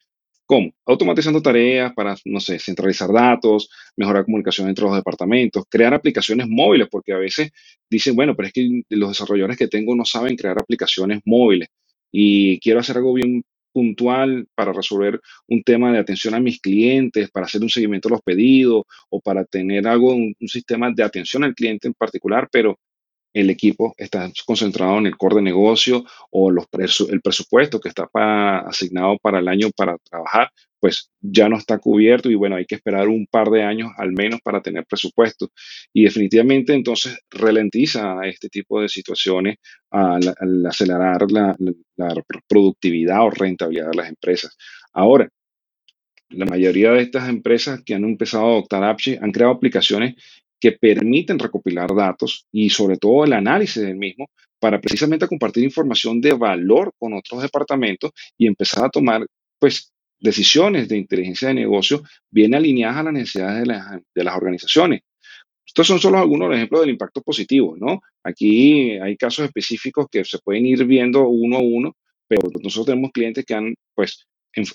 [0.46, 0.72] ¿Cómo?
[0.86, 6.86] Automatizando tareas para, no sé, centralizar datos, mejorar comunicación entre los departamentos, crear aplicaciones móviles,
[6.88, 7.50] porque a veces
[7.90, 11.68] dicen, bueno, pero es que los desarrolladores que tengo no saben crear aplicaciones móviles
[12.12, 17.28] y quiero hacer algo bien puntual para resolver un tema de atención a mis clientes,
[17.30, 21.42] para hacer un seguimiento de los pedidos o para tener algo, un sistema de atención
[21.44, 22.78] al cliente en particular, pero
[23.36, 28.08] el equipo está concentrado en el core de negocio o el presupuesto que está
[28.60, 32.76] asignado para el año para trabajar, pues ya no está cubierto y bueno, hay que
[32.76, 35.50] esperar un par de años al menos para tener presupuesto.
[35.92, 39.56] Y definitivamente entonces ralentiza este tipo de situaciones
[39.90, 41.54] al, acelerar la,
[42.48, 44.56] productividad o rentabilidad de las empresas.
[44.94, 45.28] Ahora,
[46.30, 50.14] la mayoría de estas empresas que han empezado a adoptar Apps han creado aplicaciones
[50.60, 56.20] que permiten recopilar datos y sobre todo el análisis del mismo para precisamente compartir información
[56.20, 59.26] de valor con otros departamentos y empezar a tomar
[59.58, 64.36] pues decisiones de inteligencia de negocio bien alineadas a las necesidades de las, de las
[64.36, 65.00] organizaciones.
[65.66, 68.00] Estos son solo algunos ejemplos del impacto positivo, ¿no?
[68.24, 73.10] Aquí hay casos específicos que se pueden ir viendo uno a uno, pero nosotros tenemos
[73.12, 74.26] clientes que han pues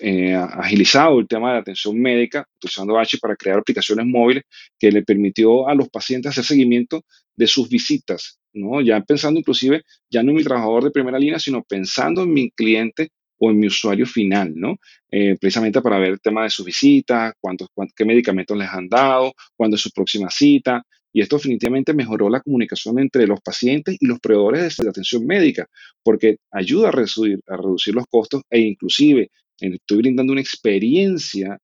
[0.02, 4.44] eh, agilizado el tema de atención médica, utilizando H para crear aplicaciones móviles
[4.78, 7.04] que le permitió a los pacientes hacer seguimiento
[7.36, 8.82] de sus visitas, ¿no?
[8.82, 12.52] Ya pensando inclusive, ya no en mi trabajador de primera línea, sino pensando en mi
[12.52, 14.78] cliente o en mi usuario final, ¿no?
[15.10, 19.34] Eh, precisamente para ver el tema de sus visitas, cuántos, qué medicamentos les han dado,
[19.56, 20.84] cuándo es su próxima cita.
[21.14, 25.66] Y esto definitivamente mejoró la comunicación entre los pacientes y los proveedores de atención médica,
[26.04, 29.30] porque ayuda a reducir, a reducir los costos e inclusive
[29.62, 31.58] estoy brindando una experiencia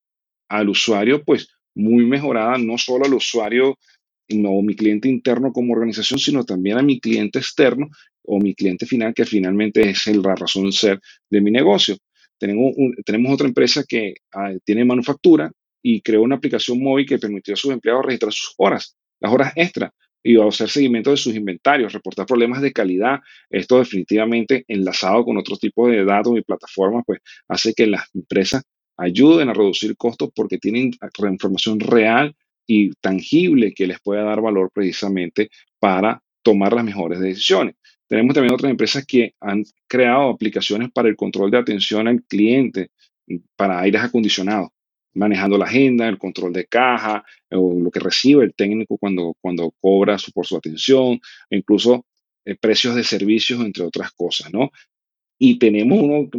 [0.50, 3.78] al usuario, pues muy mejorada, no solo al usuario
[4.30, 7.90] no mi cliente interno como organización, sino también a mi cliente externo
[8.24, 11.96] o mi cliente final, que finalmente es la razón de ser de mi negocio.
[12.38, 12.74] Tenemos,
[13.06, 17.58] tenemos otra empresa que ah, tiene manufactura y creó una aplicación móvil que permitió a
[17.58, 19.94] sus empleados registrar sus horas, las horas extra,
[20.28, 23.22] y hacer seguimiento de sus inventarios, reportar problemas de calidad.
[23.50, 28.64] Esto definitivamente enlazado con otros tipos de datos y plataformas, pues hace que las empresas
[28.98, 30.92] ayuden a reducir costos porque tienen
[31.32, 32.36] información real
[32.68, 37.76] y tangible que les pueda dar valor precisamente para tomar las mejores decisiones.
[38.10, 42.92] Tenemos también otras empresas que han creado aplicaciones para el control de atención al cliente
[43.56, 44.72] para aires acondicionados
[45.18, 49.74] manejando la agenda, el control de caja, o lo que recibe el técnico cuando, cuando
[49.82, 52.06] cobra su, por su atención, incluso
[52.46, 54.72] eh, precios de servicios, entre otras cosas, ¿no?
[55.40, 56.30] Y tenemos uno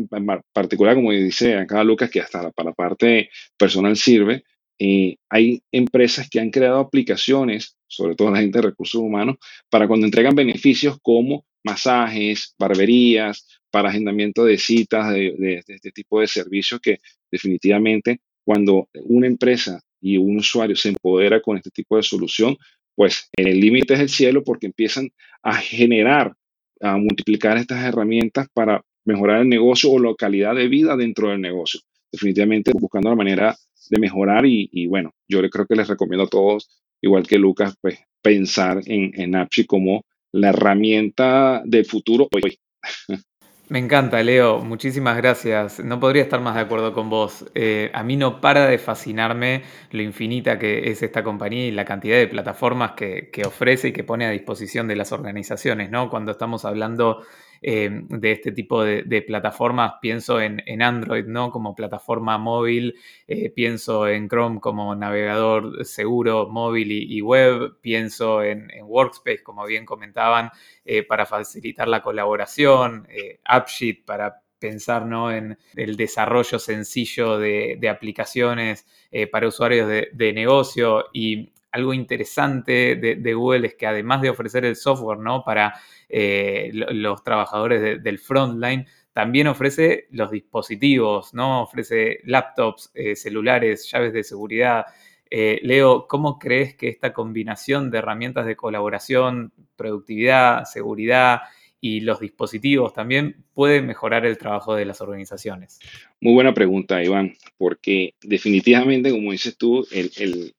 [0.52, 4.42] particular, como dice acá Lucas, que hasta para la parte personal sirve.
[4.80, 9.36] Eh, hay empresas que han creado aplicaciones, sobre todo la gente de recursos humanos,
[9.70, 16.20] para cuando entregan beneficios como masajes, barberías, para agendamiento de citas, de, de este tipo
[16.20, 21.98] de servicios que definitivamente cuando una empresa y un usuario se empodera con este tipo
[21.98, 22.56] de solución,
[22.94, 25.10] pues el límite es el cielo porque empiezan
[25.42, 26.34] a generar,
[26.80, 31.42] a multiplicar estas herramientas para mejorar el negocio o la calidad de vida dentro del
[31.42, 31.80] negocio.
[32.10, 33.54] Definitivamente buscando la manera
[33.90, 36.70] de mejorar y, bueno, yo creo que les recomiendo a todos,
[37.02, 42.58] igual que Lucas, pues pensar en, en como la herramienta del futuro hoy.
[43.70, 44.60] Me encanta, Leo.
[44.60, 45.78] Muchísimas gracias.
[45.80, 47.44] No podría estar más de acuerdo con vos.
[47.54, 51.84] Eh, a mí no para de fascinarme lo infinita que es esta compañía y la
[51.84, 56.08] cantidad de plataformas que, que ofrece y que pone a disposición de las organizaciones, ¿no?
[56.08, 57.22] Cuando estamos hablando
[57.62, 61.50] eh, de este tipo de, plataformas, pienso en, Android, ¿no?
[61.50, 62.94] Como plataforma móvil,
[63.26, 69.84] eh, pienso en Chrome como navegador seguro móvil y, web, pienso en, Workspace, como bien
[69.84, 70.50] comentaban,
[70.84, 73.06] eh, para facilitar la colaboración,
[73.44, 75.30] AppSheet para pensar ¿no?
[75.30, 78.86] en el desarrollo sencillo de, aplicaciones
[79.30, 84.64] para usuarios de, de, negocio y algo interesante de, Google es que además de ofrecer
[84.64, 85.44] el software ¿no?
[85.44, 85.74] para
[86.08, 91.62] eh, los trabajadores del frontline, también ofrece los dispositivos, ¿no?
[91.62, 94.86] ofrece laptops, eh, celulares, llaves de seguridad.
[95.30, 101.40] Eh, Leo, ¿cómo crees que esta combinación de herramientas de colaboración, productividad, seguridad
[101.80, 105.80] y los dispositivos también puede mejorar el trabajo de las organizaciones?
[106.20, 110.54] Muy buena pregunta, Iván, porque definitivamente, como dices tú, el, el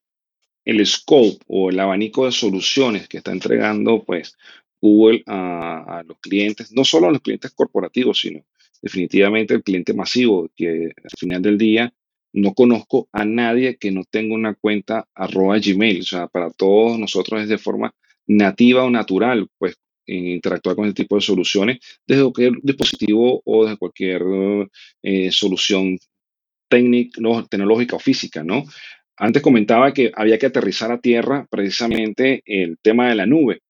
[0.85, 4.35] scope o el abanico de soluciones que está entregando pues
[4.81, 8.45] Google a, los clientes, no solo a los clientes corporativos, sino
[8.81, 11.93] definitivamente el cliente masivo, que al final del día
[12.31, 16.01] no conozco a nadie que no tenga una cuenta arroba Gmail.
[16.01, 17.93] O sea, para todos nosotros es de forma
[18.27, 19.75] nativa o natural, pues
[20.05, 24.23] interactuar con este tipo de soluciones desde cualquier dispositivo o desde cualquier
[25.03, 25.97] eh, solución
[26.67, 28.63] tecnológica o física, ¿no?
[29.19, 33.61] Antes comentaba que había que aterrizar a tierra precisamente el tema de la nube.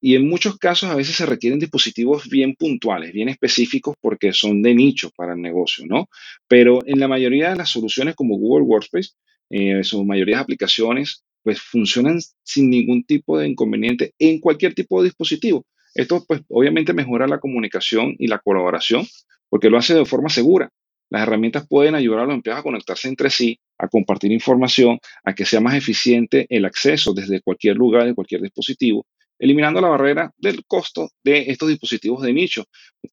[0.00, 4.62] Y en muchos casos a veces se requieren dispositivos bien puntuales, bien específicos porque son
[4.62, 6.08] de nicho para el negocio, ¿no?
[6.48, 9.10] Pero en la mayoría de las soluciones como Google Workspace,
[9.50, 15.02] eh, su mayoría de aplicaciones, pues funcionan sin ningún tipo de inconveniente en cualquier tipo
[15.02, 15.66] de dispositivo.
[15.94, 19.06] Esto pues obviamente mejora la comunicación y la colaboración
[19.50, 20.70] porque lo hace de forma segura.
[21.10, 25.34] Las herramientas pueden ayudar a los empleados a conectarse entre sí, a compartir información, a
[25.34, 29.06] que sea más eficiente el acceso desde cualquier lugar, de cualquier dispositivo,
[29.38, 32.64] eliminando la barrera del costo de estos dispositivos de nicho.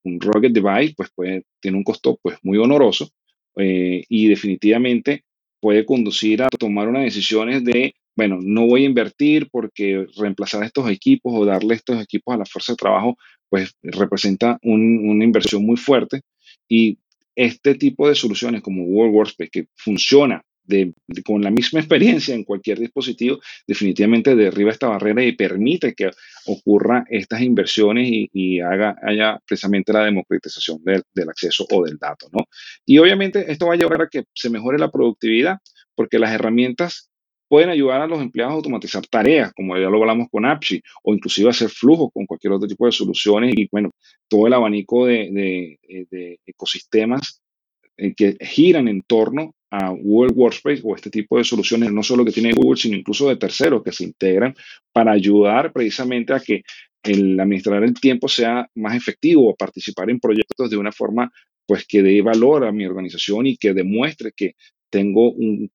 [0.03, 3.09] Un rugged device pues puede, tiene un costo pues muy honoroso
[3.57, 5.23] eh, y definitivamente
[5.59, 10.89] puede conducir a tomar unas decisiones de bueno, no voy a invertir porque reemplazar estos
[10.89, 13.17] equipos o darle estos equipos a la fuerza de trabajo,
[13.49, 16.21] pues representa una inversión muy fuerte.
[16.67, 16.99] Y
[17.41, 20.43] este tipo de soluciones como Google Workspace, que funciona
[21.25, 26.11] con la misma experiencia en cualquier dispositivo, definitivamente derriba esta barrera y permite que
[26.45, 32.29] ocurra estas inversiones y, haga, haya precisamente la democratización del, del, acceso o del dato,
[32.31, 32.45] ¿no?
[32.85, 35.57] Y obviamente esto va a llevar a que se mejore la productividad
[35.95, 37.10] porque las herramientas
[37.51, 41.13] pueden ayudar a los empleados a automatizar tareas, como ya lo hablamos con Apshi, o
[41.13, 43.91] inclusive hacer flujos con cualquier otro tipo de soluciones y, bueno,
[44.29, 45.77] todo el abanico de,
[46.09, 47.41] de, ecosistemas
[47.97, 52.23] eh, que giran en torno a Google Workspace o este tipo de soluciones, no solo
[52.23, 54.55] que tiene Google, sino incluso de terceros que se integran
[54.93, 56.63] para ayudar precisamente a que
[57.03, 61.29] el administrar el tiempo sea más efectivo o participar en proyectos de una forma
[61.65, 64.55] pues que dé valor a mi organización y que demuestre que
[64.91, 65.71] tengo un,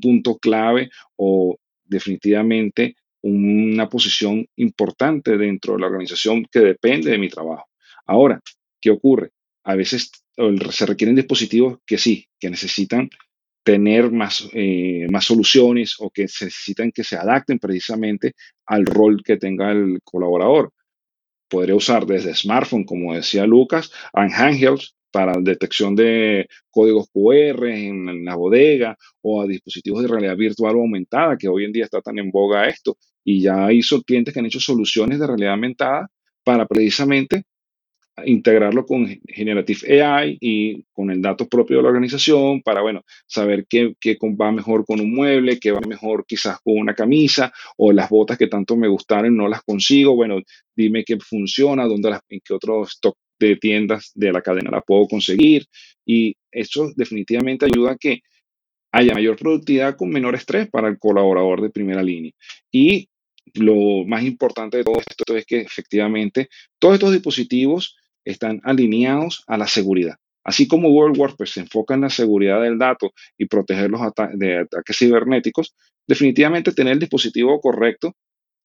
[0.00, 7.28] punto clave o definitivamente una posición importante dentro de la organización que depende de mi
[7.28, 7.66] trabajo.
[8.06, 8.40] Ahora,
[8.80, 9.30] ¿qué ocurre?
[9.64, 10.12] A veces
[10.70, 13.10] se requieren dispositivos que sí, que necesitan
[13.64, 18.34] tener más, eh, más soluciones o que necesitan que se adapten precisamente
[18.64, 20.72] al rol que tenga el colaborador.
[21.48, 28.22] Podría usar desde smartphone, como decía Lucas, a handhelds para detección de códigos QR en,
[28.22, 32.02] la bodega o a dispositivos de realidad virtual o aumentada, que hoy en día está
[32.02, 32.98] tan en boga esto.
[33.24, 36.10] Y ya hizo clientes que han hecho soluciones de realidad aumentada
[36.44, 37.44] para precisamente
[38.26, 43.66] integrarlo con Generative AI y con el dato propio de la organización para, bueno, saber
[43.70, 47.90] qué, qué, va mejor con un mueble, qué va mejor quizás con una camisa o
[47.90, 50.14] las botas que tanto me gustaron no las consigo.
[50.14, 50.40] Bueno,
[50.76, 54.80] dime qué funciona, dónde las, en qué otro stock de tiendas de la cadena la
[54.80, 55.66] puedo conseguir
[56.04, 58.20] y eso definitivamente ayuda a que
[58.92, 62.32] haya mayor productividad con menor estrés para el colaborador de primera línea.
[62.70, 63.08] Y
[63.54, 69.56] lo más importante de todo esto es que efectivamente todos estos dispositivos están alineados a
[69.56, 70.16] la seguridad.
[70.44, 74.96] Así como World Workspace se enfoca en la seguridad del dato y proteger los ataques
[74.96, 75.74] cibernéticos,
[76.06, 78.14] definitivamente tener el dispositivo correcto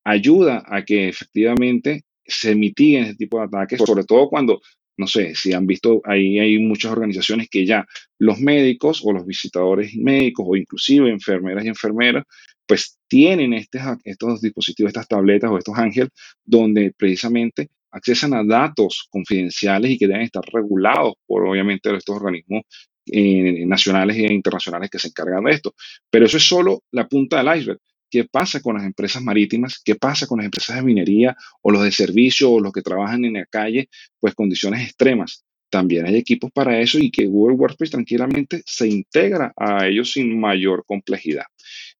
[0.04, 4.62] ayuda a que efectivamente se mitiguen ese tipo de ataques, sobre todo cuando,
[4.98, 7.86] no sé, si han visto, ahí hay muchas organizaciones que ya
[8.20, 12.24] los médicos o los visitadores médicos o inclusive enfermeras y enfermeras,
[12.66, 16.10] pues tienen estos dispositivos, estas tabletas o estos ángeles,
[16.46, 22.64] donde precisamente accesan a datos confidenciales y que deben estar regulados por obviamente estos organismos
[23.08, 25.76] eh, nacionales e internacionales que se encargan de esto.
[26.10, 27.80] Pero eso es solo la punta del iceberg.
[28.12, 29.82] ¿Qué pasa con las empresas marítimas?
[29.84, 33.24] ¿Qué pasa con las empresas de minería o los de servicio o los que trabajan
[33.24, 33.90] en la calle?
[34.20, 35.46] Pues condiciones extremas.
[35.70, 40.38] También hay equipos para eso y que Google Workspace tranquilamente se integra a ellos sin
[40.38, 41.46] mayor complejidad.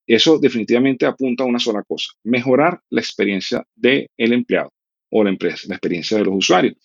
[0.06, 4.74] Eso definitivamente apunta a una sola cosa, mejorar la experiencia del empleado
[5.10, 6.76] o la empresa, la experiencia de los usuarios.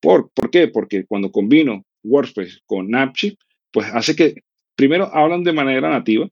[0.00, 0.68] ¿Por, ¿Por qué?
[0.68, 3.36] Porque cuando combino Workspace con Napchi,
[3.70, 4.36] pues hace que
[4.74, 6.26] primero hablan de manera nativa,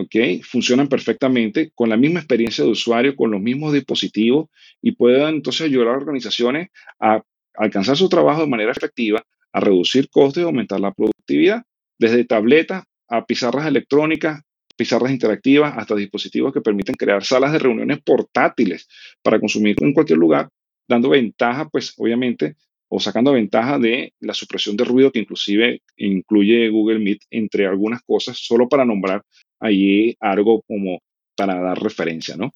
[0.00, 0.42] ¿ok?
[0.42, 4.48] Funcionan perfectamente con la misma experiencia de usuario, con los mismos dispositivos
[4.80, 7.22] y pueden entonces ayudar a organizaciones a
[7.54, 9.22] alcanzar su trabajo de manera efectiva,
[9.52, 11.62] a reducir costos y aumentar la productividad,
[11.98, 14.42] desde tabletas a pizarras electrónicas,
[14.76, 18.88] pizarras interactivas, hasta dispositivos que permiten crear salas de reuniones portátiles
[19.22, 20.48] para consumir en cualquier lugar,
[20.88, 22.56] dando ventaja, pues obviamente,
[22.88, 28.02] o sacando ventaja de la supresión de ruido que inclusive incluye Google Meet, entre algunas
[28.02, 29.22] cosas, solo para nombrar
[29.60, 30.98] ahí algo como
[31.36, 32.52] para dar referencia, ¿no?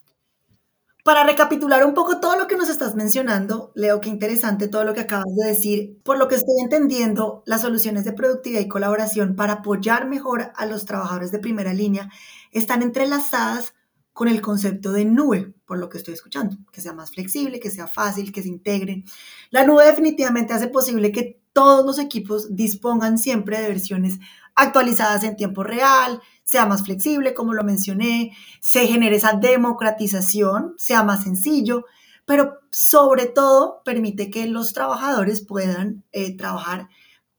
[1.05, 4.95] Para recapitular un poco todo lo que nos estás mencionando, Leo, qué interesante todo lo
[4.95, 5.99] que acabas de decir.
[6.03, 10.65] Por lo que estoy entendiendo, las soluciones de productividad y colaboración para apoyar mejor a
[10.65, 12.11] los trabajadores de primera línea
[12.53, 13.75] están entrelazadas
[14.15, 17.71] con el concepto de nube, por lo que estoy escuchando, que sea más flexible, que
[17.71, 19.05] sea fácil, que se integre.
[19.51, 24.21] La nube definitivamente hace posible que todos los equipos dispongan siempre de versiones
[24.55, 31.03] actualizadas en tiempo real, sea más flexible, como lo mencioné, se genere esa democratización, sea
[31.03, 31.85] más sencillo,
[32.27, 36.89] pero sobre todo permite que los trabajadores puedan eh, trabajar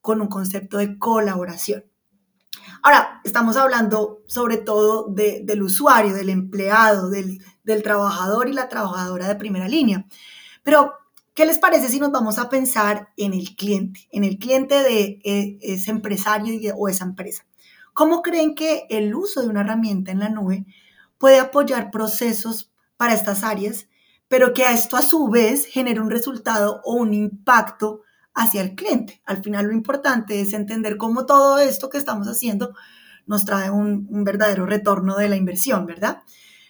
[0.01, 1.85] con un concepto de colaboración.
[2.83, 7.41] Ahora, estamos hablando sobre todo del usuario, del empleado, del,
[7.83, 10.05] trabajador y la trabajadora de primera línea.
[10.63, 10.93] Pero,
[11.33, 15.19] ¿qué les parece si nos vamos a pensar en el cliente, en el cliente de
[15.23, 17.43] eh, ese empresario o esa empresa?
[17.95, 20.65] ¿Cómo creen que el uso de una herramienta en la nube
[21.17, 23.87] puede apoyar procesos para estas áreas,
[24.27, 28.01] pero que a esto a su vez genere un resultado o un impacto
[28.33, 29.21] hacia el cliente.
[29.25, 32.73] Al final lo importante es entender cómo todo esto que estamos haciendo
[33.27, 36.23] nos trae un, verdadero retorno de la inversión, ¿verdad?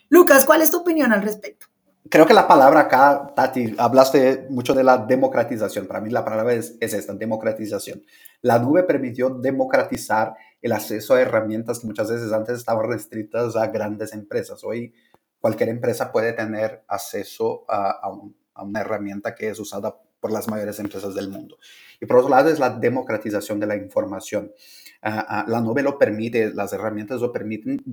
[0.09, 1.65] Lucas, ¿cuál es tu opinión al respecto?
[2.07, 5.87] Creo que la palabra acá, Tati, hablaste mucho de la democratización.
[5.87, 8.03] Para mí la palabra es, es, esta, democratización.
[8.43, 10.35] La nube permitió democratizar
[10.65, 14.63] el acceso a herramientas que muchas veces antes estaban restrictas a grandes empresas.
[14.63, 14.95] Hoy
[15.39, 18.11] cualquier empresa puede tener acceso a,
[18.63, 21.59] una herramienta que es usada por las mayores empresas del mundo.
[22.01, 24.51] Y por otro lado es la democratización de la información.
[25.03, 27.83] Ah, ah, la nube lo permite, las herramientas lo permiten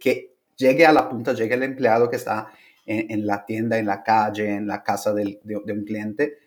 [0.00, 2.48] que llegue a la punta, llegue el empleado que está
[2.86, 6.38] en, la tienda, en la calle, en la casa de, un cliente,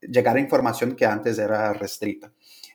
[0.00, 2.30] llegar a información que antes era restricta.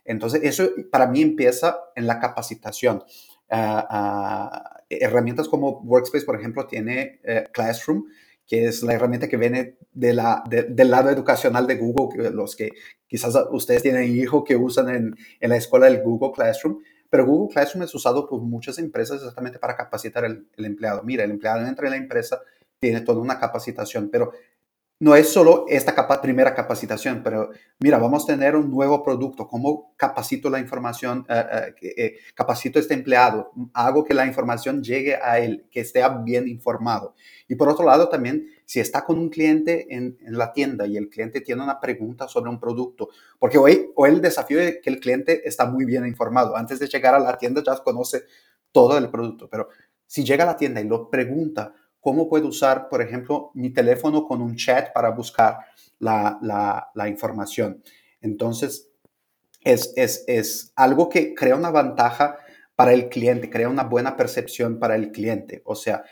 [0.06, 3.04] Entonces, eso para mí empieza en la capacitación.
[3.50, 8.06] Ah, herramientas como Workspace, por ejemplo, tiene eh, Classroom,
[8.48, 12.70] que es la herramienta que viene de la, del lado educacional de Google, los que
[13.08, 16.80] quizás ustedes tienen hijos que usan en, en, la escuela del Google Classroom,
[17.10, 21.04] pero Google Classroom es usado por muchas empresas exactamente para capacitar el, el empleado.
[21.04, 22.42] Mira, el empleado entra en la empresa,
[22.80, 24.32] tiene toda una capacitación, pero
[25.02, 27.50] no es solo esta primera capacitación, pero
[27.80, 29.48] mira, vamos a tener un nuevo producto.
[29.48, 31.26] ¿Cómo capacito la información?
[31.82, 33.52] Eh, capacito este empleado.
[33.74, 37.16] Hago que la información llegue a él, que esté bien informado.
[37.48, 41.10] Y por otro lado, también, si está con un cliente en, la tienda y el
[41.10, 45.00] cliente tiene una pregunta sobre un producto, porque hoy, hoy el desafío es que el
[45.00, 46.56] cliente está muy bien informado.
[46.56, 48.26] Antes de llegar a la tienda ya conoce
[48.72, 49.68] todo el producto, pero
[50.06, 54.28] si llega a la tienda y lo pregunta, cómo puedo usar, por ejemplo, mi teléfono
[54.28, 55.60] con un chat para buscar
[56.00, 57.82] la, información.
[58.20, 58.90] Entonces,
[59.64, 62.38] es, es, algo que crea una ventaja
[62.76, 65.62] para el cliente, crea una buena percepción para el cliente.
[65.66, 66.04] O sea,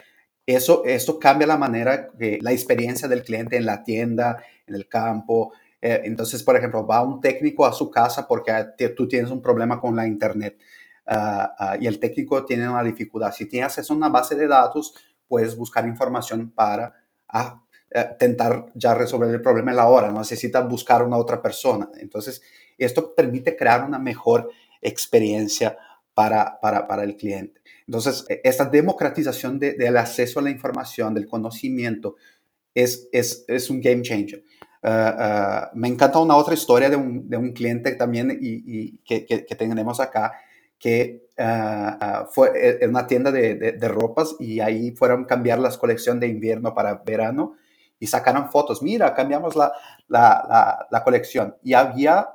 [0.46, 4.88] eso, esto cambia la manera, de, la experiencia del cliente en la tienda, en el
[4.88, 5.54] campo.
[5.82, 8.52] Eh, entonces, por ejemplo, va un técnico a su casa porque
[8.96, 10.58] tú tienes un problema con la internet
[11.08, 13.32] ah, ah, y el técnico tiene una dificultad.
[13.32, 14.94] Si tienes acceso a una base de datos,
[15.30, 16.94] puedes buscar información para
[17.30, 21.42] ah, eh, intentar ya resolver el problema en la hora, no necesitas buscar una otra
[21.42, 21.90] persona.
[22.00, 22.42] Entonces,
[22.78, 24.52] esto permite crear una mejor
[24.82, 25.78] experiencia
[26.14, 27.62] para, para, para el cliente.
[27.88, 32.18] Entonces, e, esta democratización del acceso a la información, del conocimiento,
[32.74, 34.44] es, es, es un game changer.
[34.82, 39.26] Ah, ah, me encanta una otra historia de un, de un cliente también y, que,
[39.26, 40.34] que, que, tenemos acá,
[40.80, 45.60] que uh, fue en eh, una tienda de, de, ropas y ahí fueron a cambiar
[45.60, 47.56] las colección de invierno para verano
[48.00, 48.82] y sacaron fotos.
[48.82, 49.74] Mira, cambiamos la,
[50.08, 51.58] la, la, colección.
[51.62, 52.30] Y había,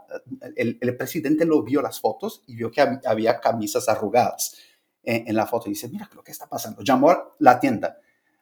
[0.57, 4.57] el, el, presidente lo vio las fotos y vio que había camisas arrugadas
[5.03, 5.69] en, en la foto.
[5.69, 6.83] Y dice, mira, ¿qué está pasando?
[6.83, 7.99] Llamó a la tienda.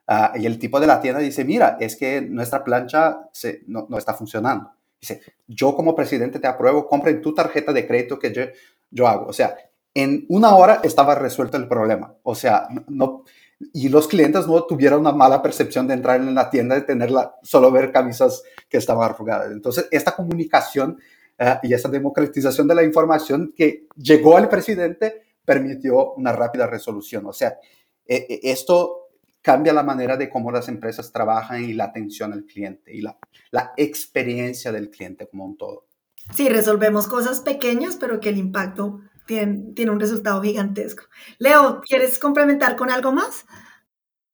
[0.09, 3.29] Uh, y el tipo de la tienda dice, mira, es que nuestra plancha
[3.67, 4.73] no, no, está funcionando.
[5.01, 8.43] Dice, yo como presidente te apruebo, compren tu tarjeta de crédito que yo,
[8.91, 9.27] yo hago.
[9.27, 9.57] O sea,
[9.95, 12.15] en una hora estaba resuelto el problema.
[12.23, 13.25] O sea, no,
[13.73, 17.37] y los clientes no tuvieron una mala percepción de entrar en la tienda, de tenerla,
[17.43, 19.53] solo ver camisas que estaban arrugadas.
[19.53, 20.99] Entonces, esta comunicación
[21.39, 27.27] uh, y esta democratización de la información que llegó al presidente permitió una rápida resolución.
[27.27, 27.59] O sea,
[28.07, 32.45] eh, eh, esto cambia la manera de cómo las empresas trabajan y la atención al
[32.45, 33.19] cliente y la,
[33.51, 35.87] la experiencia del cliente como un todo.
[36.33, 41.05] Sí, resolvemos cosas pequeñas, pero que el impacto tiene, un resultado gigantesco.
[41.39, 43.47] Leo, ¿quieres complementar con algo más?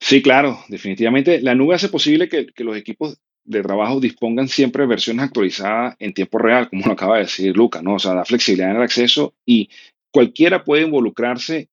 [0.01, 1.41] Sí, claro, definitivamente.
[1.41, 6.14] La nube hace posible que, los equipos de trabajo dispongan siempre de versiones actualizadas en
[6.14, 7.95] tiempo real, como lo acaba de decir Luca, ¿no?
[7.95, 9.70] O sea, da flexibilidad en el acceso y
[10.11, 11.68] cualquiera puede involucrarse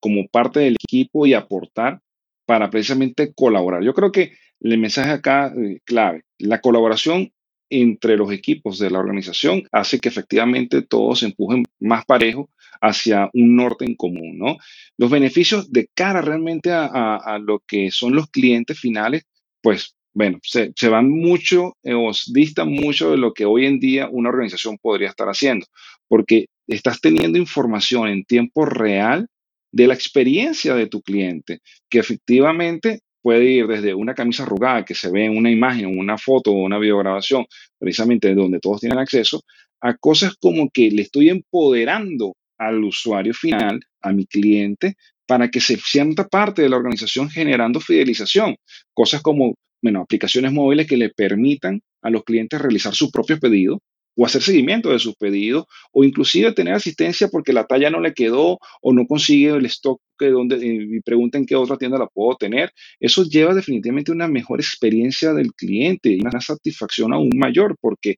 [0.00, 2.00] como parte del equipo y aportar
[2.44, 3.82] para precisamente colaborar.
[3.82, 7.32] Yo creo que el mensaje acá eh, clave, la colaboración
[7.72, 12.50] entre los equipos de la organización hace que efectivamente todos se empujen más parejo
[12.82, 14.58] hacia un norte en común, ¿no?
[14.98, 19.24] Los beneficios de cara realmente a, lo que son los clientes finales,
[19.62, 24.08] pues bueno, se, van mucho eh, o distan mucho de lo que hoy en día
[24.10, 25.64] una organización podría estar haciendo,
[26.08, 29.28] porque estás teniendo información en tiempo real
[29.72, 34.94] de la experiencia de tu cliente, que efectivamente puede ir desde una camisa arrugada que
[34.94, 37.46] se ve en una imagen, en una foto o una videograbación,
[37.78, 39.42] precisamente donde todos tienen acceso,
[39.80, 44.96] a cosas como que le estoy empoderando al usuario final, a mi cliente,
[45.26, 48.56] para que se sienta parte de la organización generando fidelización.
[48.92, 53.78] Cosas como, bueno, aplicaciones móviles que le permitan a los clientes realizar sus propios pedidos
[54.16, 58.14] o hacer seguimiento de sus pedidos o inclusive tener asistencia porque la talla no le
[58.14, 62.72] quedó o no consigue el stock donde y pregunten qué otra tienda la puedo tener.
[63.00, 68.16] Eso lleva definitivamente una mejor experiencia del cliente y una satisfacción aún mayor porque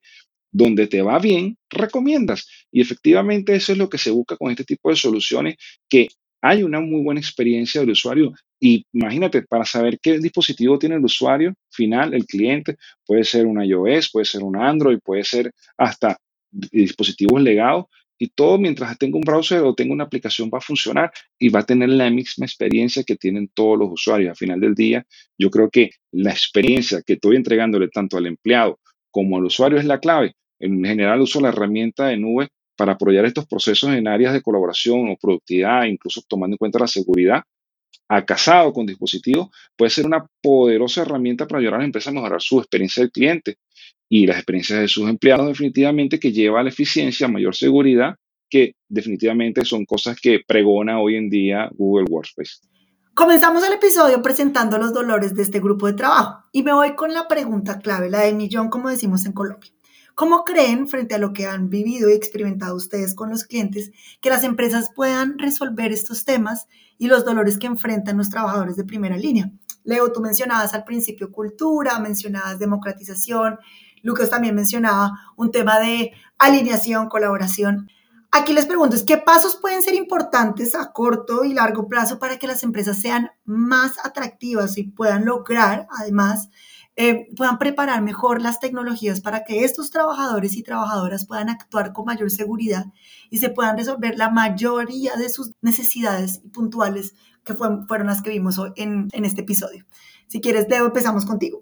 [0.51, 2.47] donde te va bien, recomiendas.
[2.71, 5.55] Y efectivamente eso es lo que se busca con este tipo de soluciones,
[5.89, 6.07] que
[6.45, 8.33] hay una muy buena experiencia del usuario.
[8.59, 13.63] Y imagínate, para saber qué dispositivo tiene el usuario final, el cliente, puede ser un
[13.63, 16.17] iOS, puede ser un Android, puede ser hasta
[16.51, 17.85] dispositivos legados.
[18.17, 21.61] Y todo mientras tenga un browser o tenga una aplicación va a funcionar y va
[21.61, 24.29] a tener la misma experiencia que tienen todos los usuarios.
[24.29, 25.03] Al final del día,
[25.37, 28.79] yo creo que la experiencia que estoy entregándole tanto al empleado
[29.11, 33.25] como al usuario es la clave en general uso la herramienta de nube para apoyar
[33.25, 37.43] estos procesos en áreas de colaboración o productividad, incluso tomando en cuenta la seguridad.
[38.27, 42.41] Casado con dispositivos puede ser una poderosa herramienta para ayudar a las empresas a mejorar
[42.41, 43.57] su experiencia del cliente
[44.07, 48.15] y las experiencias de sus empleados definitivamente que lleva a la eficiencia, mayor seguridad,
[48.47, 52.59] que definitivamente son cosas que pregona hoy en día Google Workspace.
[53.15, 57.13] Comenzamos el episodio presentando los dolores de este grupo de trabajo y me voy con
[57.13, 59.71] la pregunta clave, la de millón, como decimos en Colombia.
[60.15, 63.91] ¿Cómo creen, frente a lo que han vivido y experimentado ustedes con los clientes,
[64.21, 68.85] que las empresas puedan resolver estos temas y los dolores que enfrentan los trabajadores de
[68.85, 69.51] primera línea?
[69.83, 73.59] Leo, tú mencionabas al principio cultura, mencionabas democratización,
[74.03, 77.89] Lucas también mencionaba un tema de alineación, colaboración.
[78.31, 82.47] Aquí les pregunto, ¿qué pasos pueden ser importantes a corto y largo plazo para que
[82.47, 86.49] las empresas sean más atractivas y puedan lograr, además,
[86.97, 92.05] eh, puedan preparar mejor las tecnologías para que estos trabajadores y trabajadoras puedan actuar con
[92.05, 92.85] mayor seguridad
[93.29, 98.57] y se puedan resolver la mayoría de sus necesidades puntuales que fueron, las que vimos
[98.57, 99.85] hoy en, este episodio.
[100.27, 101.59] Si quieres, Leo, empezamos contigo.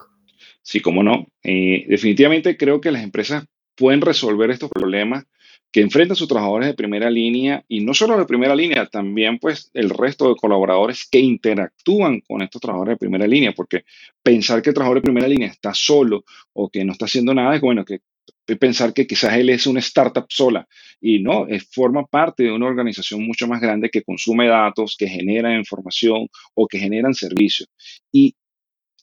[0.61, 1.25] Sí, cómo no.
[1.41, 5.25] Eh, definitivamente creo que las empresas pueden resolver estos problemas
[5.73, 9.39] que enfrentan a sus trabajadores de primera línea y no solo de primera línea, también
[9.39, 13.83] pues el resto de colaboradores que interactúan con estos trabajadores de primera línea, porque
[14.21, 17.55] pensar que el trabajador de primera línea está solo o que no está haciendo nada
[17.55, 18.01] es bueno que
[18.59, 20.67] pensar que quizás él es una startup sola
[21.01, 25.57] y no, forma parte de una organización mucho más grande que consume datos, que genera
[25.57, 27.67] información o que generan servicios.
[28.11, 28.35] Y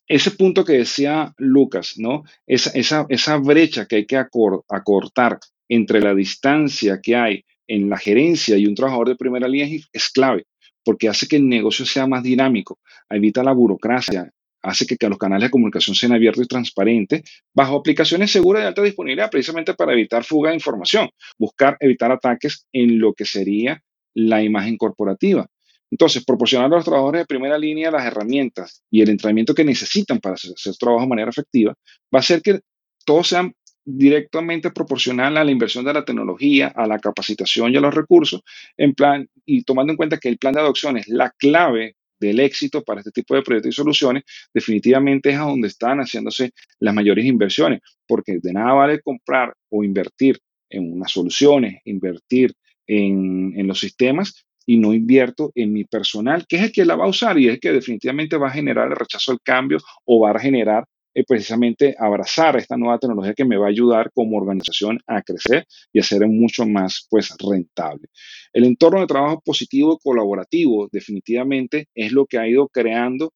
[0.06, 2.22] ese punto que decía Lucas, ¿no?
[2.46, 5.40] Esa, esa, esa brecha que hay que acortar
[5.70, 10.08] entre la distancia que hay en la gerencia y un trabajador de primera línea es
[10.10, 10.44] clave,
[10.84, 14.28] porque hace que el negocio sea más dinámico, evita la burocracia,
[14.62, 17.22] hace que, los canales de comunicación sean abiertos y transparentes,
[17.54, 21.08] bajo aplicaciones seguras de alta disponibilidad, precisamente para evitar fuga de información,
[21.38, 23.80] buscar evitar ataques en lo que sería
[24.14, 25.46] la imagen corporativa.
[25.88, 30.18] Entonces, proporcionar a los trabajadores de primera línea las herramientas y el entrenamiento que necesitan
[30.18, 31.74] para hacer, hacer trabajo de manera efectiva,
[32.14, 32.60] va a hacer que
[33.04, 33.54] todos sean
[33.84, 38.42] directamente proporcional a la inversión de la tecnología, a la capacitación y a los recursos,
[38.76, 42.38] en plan, y tomando en cuenta que el plan de adopción es la clave del
[42.40, 46.94] éxito para este tipo de proyectos y soluciones, definitivamente es a donde están haciéndose las
[46.94, 52.52] mayores inversiones, porque de nada vale comprar o invertir en unas soluciones, invertir
[52.86, 57.06] en, los sistemas y no invierto en mi personal, que es el que la va
[57.06, 60.20] a usar y es el que definitivamente va a generar el rechazo al cambio o
[60.20, 64.36] va a generar eh, precisamente abrazar esta nueva tecnología que me va a ayudar como
[64.36, 68.08] organización a crecer y a ser mucho más pues, rentable.
[68.52, 73.32] El entorno de trabajo positivo colaborativo definitivamente es lo que ha ido creando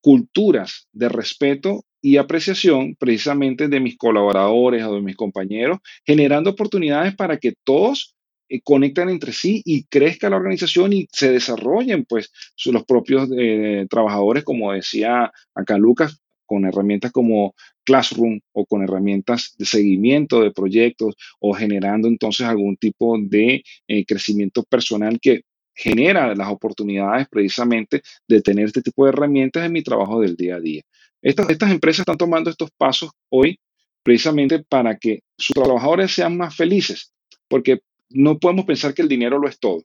[0.00, 7.14] culturas de respeto y apreciación precisamente de mis colaboradores o de mis compañeros, generando oportunidades
[7.14, 8.16] para que todos
[8.48, 12.32] eh, conecten entre sí y crezca la organización y se desarrollen pues
[12.66, 16.21] los propios eh, trabajadores, como decía acá Lucas,
[16.52, 22.76] con herramientas como Classroom o con herramientas de seguimiento de proyectos o generando entonces algún
[22.76, 25.44] tipo de eh, crecimiento personal que
[25.74, 30.56] genera las oportunidades precisamente de tener este tipo de herramientas en mi trabajo del día
[30.56, 30.82] a día.
[31.22, 33.58] Estas, estas empresas están tomando estos pasos hoy
[34.02, 37.14] precisamente para que sus trabajadores sean más felices,
[37.48, 37.80] porque
[38.10, 39.82] no podemos pensar que el dinero lo es todo.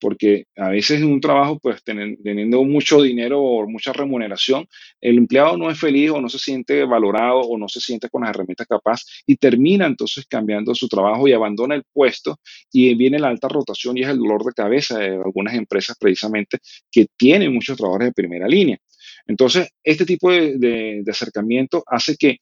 [0.00, 4.66] Porque a veces en un trabajo, pues teniendo mucho dinero o mucha remuneración,
[5.00, 8.22] el empleado no es feliz o no se siente valorado o no se siente con
[8.22, 12.38] las herramientas capaz y termina entonces cambiando su trabajo y abandona el puesto
[12.72, 16.58] y viene la alta rotación y es el dolor de cabeza de algunas empresas precisamente
[16.90, 18.78] que tienen muchos trabajadores de primera línea.
[19.26, 22.38] Entonces, este tipo de acercamiento hace que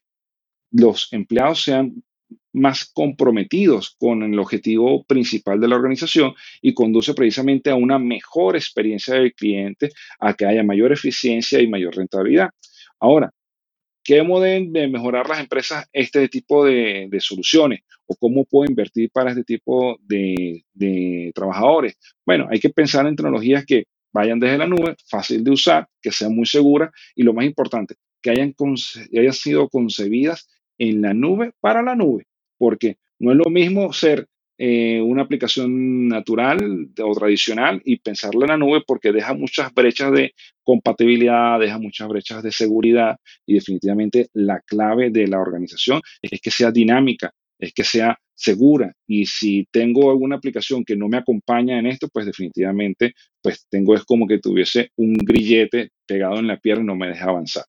[0.71, 2.03] los empleados sean
[2.53, 8.57] más comprometidos con el objetivo principal de la organización y conduce precisamente a una mejor
[8.57, 12.51] experiencia del cliente, a que haya mayor eficiencia y mayor rentabilidad.
[12.99, 13.31] Ahora,
[14.07, 17.81] ¿cómo deben de mejorar las empresas este tipo de, soluciones?
[18.07, 21.97] ¿O cómo puedo invertir para este tipo de, trabajadores?
[22.25, 26.11] Bueno, hay que pensar en tecnologías que vayan desde la nube, fácil de usar, que
[26.11, 28.55] sean muy seguras y lo más importante, que hayan,
[29.13, 30.49] hayan sido concebidas
[30.79, 32.25] en la nube para la nube
[32.59, 34.27] porque no es lo mismo ser
[34.59, 40.13] eh, una aplicación natural o tradicional y pensarla en la nube porque deja muchas brechas
[40.13, 46.41] de compatibilidad, deja muchas brechas de seguridad y definitivamente la clave de la organización es
[46.41, 51.19] que sea dinámica, es que sea segura y si tengo alguna aplicación que no me
[51.19, 53.13] acompaña en esto, pues definitivamente
[53.43, 57.09] pues tengo es como que tuviese un grillete pegado en la pierna y no me
[57.09, 57.65] deja avanzar.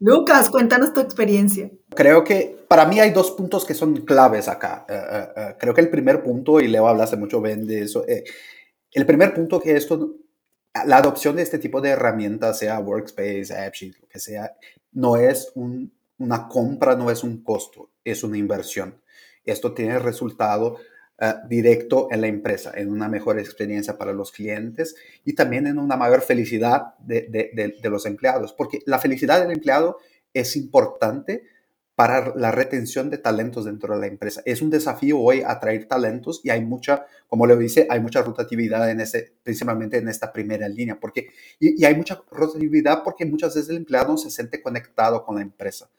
[0.00, 1.70] Lucas, cuéntanos tu experiencia.
[1.90, 4.86] Creo que para mí hay dos puntos que son claves acá.
[4.88, 8.04] Eh, eh, eh, creo que el primer punto, y Leo hablaste mucho bien de eso,
[8.92, 10.14] el primer punto que esto,
[10.86, 14.54] la adopción de este tipo de herramientas, sea Workspace, AppSheet, lo que sea,
[14.92, 19.02] no es una compra, no es un costo, es una inversión.
[19.44, 20.76] Esto tiene resultado
[21.20, 24.94] eh, directo en la empresa, en una mejor experiencia para los clientes
[25.24, 27.22] y también en una mayor felicidad de,
[27.82, 29.98] de, los empleados, porque la felicidad del empleado
[30.32, 31.42] es importante
[31.96, 34.42] para la retención de talentos dentro de la empresa.
[34.44, 38.88] Es un desafío hoy atraer talentos y hay mucha, como le dice, hay mucha rotatividad
[38.88, 43.56] en ese, principalmente en esta primera línea, porque, y, y hay mucha rotatividad porque muchas
[43.56, 45.90] veces el empleado no se siente conectado con la empresa.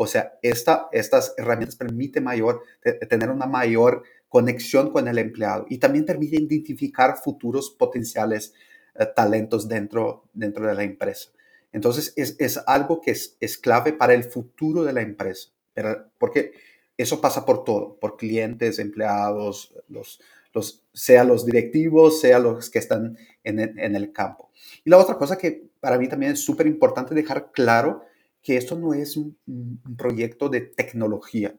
[0.00, 2.62] O sea, esta, estas herramientas permiten mayor,
[3.08, 8.52] tener una mayor conexión con el empleado y también permite identificar futuros potenciales
[8.94, 11.30] eh, talentos dentro, dentro de la empresa.
[11.72, 16.10] Entonces, es, es algo que es, es, clave para el futuro de la empresa, pero,
[16.18, 16.52] porque
[16.96, 20.20] eso pasa por todo, por clientes, empleados, los,
[20.52, 24.50] los, sea los directivos, sea los que están en en el campo.
[24.84, 28.02] Y la otra cosa que para mí también es súper importante dejar claro
[28.42, 31.54] que esto no es un, un proyecto de tecnología,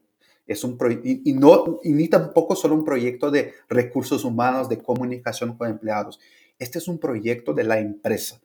[0.49, 5.55] es un y, no, y ni tampoco solo un proyecto de recursos humanos, de comunicación
[5.55, 6.19] con empleados.
[6.57, 8.41] Este es un proyecto de la empresa,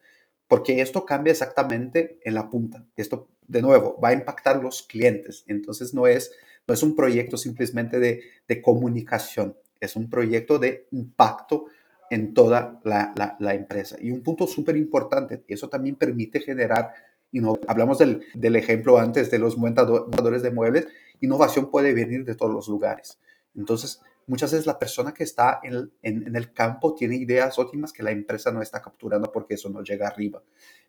[0.46, 2.84] porque esto cambia exactamente en la punta.
[2.94, 5.44] Esto, de nuevo, va a impactar los clientes.
[5.46, 6.30] Entonces, no es,
[6.68, 11.64] no es un proyecto simplemente de, de comunicación, es un proyecto de impacto
[12.10, 13.96] en toda la, la, la empresa.
[13.98, 16.92] Y un punto súper importante, eso también permite generar
[17.32, 20.86] y no, hablamos del, del, ejemplo antes de los montadores de muebles,
[21.24, 23.18] innovación puede venir de todos los lugares.
[23.54, 28.10] Entonces, muchas veces la persona que está en, el campo tiene ideas óptimas que la
[28.10, 30.42] empresa no está capturando porque eso no llega arriba.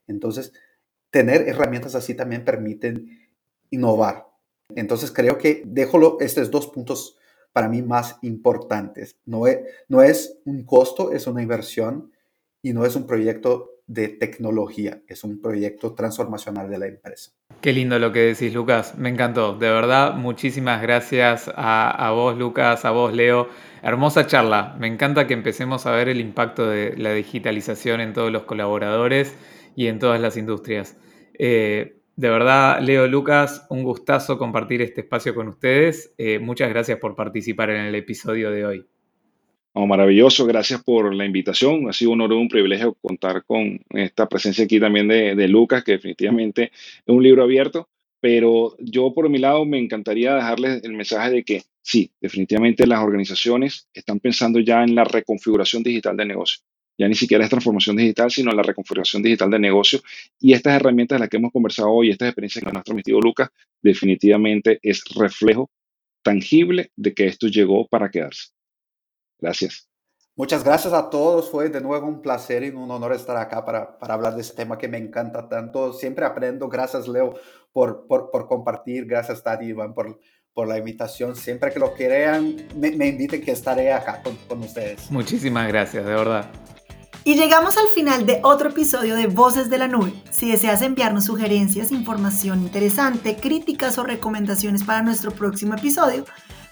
[0.08, 0.54] Entonces,
[1.10, 3.30] tener herramientas así también permiten
[3.70, 4.28] innovar.
[4.76, 7.18] Entonces, creo que dejo estos dos puntos
[7.54, 9.18] para mí más importantes.
[9.26, 12.12] No es, no es un costo, es una inversión
[12.62, 17.32] y no es un proyecto de tecnología, es un proyecto transformacional de la empresa.
[17.62, 19.56] Qué lindo lo que decís, Lucas, me encantó.
[19.56, 23.48] De verdad, muchísimas gracias a, vos, Lucas, a vos, Leo.
[23.84, 28.32] Hermosa charla, me encanta que empecemos a ver el impacto de la digitalización en todos
[28.32, 29.36] los colaboradores
[29.76, 30.98] y en todas las industrias.
[31.38, 36.14] Eh, de verdad, Leo, Lucas, un gustazo compartir este espacio con ustedes.
[36.18, 38.88] Eh, muchas gracias por participar en el episodio de hoy
[39.86, 41.90] maravilloso, gracias por la invitación.
[41.90, 45.94] Ha sido un honor un privilegio contar con esta presencia aquí también de, Lucas, que
[45.94, 47.90] definitivamente es un libro abierto.
[48.22, 53.04] Pero yo por mi lado me encantaría dejarles el mensaje de que sí, definitivamente las
[53.04, 56.64] organizaciones están pensando ya en la reconfiguración digital de negocio.
[56.98, 60.00] Ya ni siquiera es transformación digital, sino la reconfiguración digital de negocio.
[60.40, 63.20] Y estas herramientas de las que hemos conversado hoy, estas experiencias que nos ha transmitido
[63.20, 63.50] Lucas,
[63.82, 65.70] definitivamente es reflejo
[66.24, 68.55] tangible de que esto llegó para quedarse.
[69.46, 69.88] Gracias.
[70.36, 71.52] Muchas gracias a todos.
[71.52, 74.56] Fue de nuevo un placer y un honor estar acá para, para hablar de este
[74.56, 75.94] tema que me encanta tanto.
[75.94, 76.68] Siempre aprendo.
[76.68, 77.36] Gracias, Leo,
[77.72, 79.06] por, por, por compartir.
[79.06, 80.20] Gracias, Tati Iván, por,
[80.52, 81.36] por la invitación.
[81.36, 85.12] Siempre que lo quieran, me, me inviten que estaré acá con, con ustedes.
[85.12, 86.50] Muchísimas gracias, de verdad.
[87.24, 90.14] Y llegamos al final de otro episodio de Voces de la Nube.
[90.32, 96.26] Si deseas enviarnos sugerencias, información interesante, críticas o recomendaciones para nuestro próximo episodio,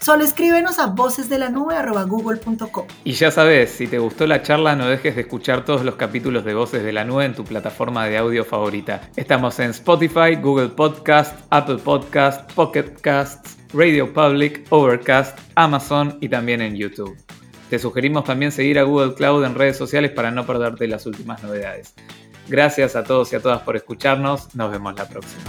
[0.03, 2.87] Solo escríbenos a vocesdelanube.google.com.
[3.05, 6.43] Y ya sabes, si te gustó la charla, no dejes de escuchar todos los capítulos
[6.43, 9.09] de Voces de la Nube en tu plataforma de audio favorita.
[9.15, 16.59] Estamos en Spotify, Google Podcast, Apple Podcast, Pocket Casts, Radio Public, Overcast, Amazon y también
[16.59, 17.15] en YouTube.
[17.69, 21.41] Te sugerimos también seguir a Google Cloud en redes sociales para no perderte las últimas
[21.43, 21.93] novedades.
[22.49, 24.53] Gracias a todos y a todas por escucharnos.
[24.53, 25.43] Nos vemos la próxima.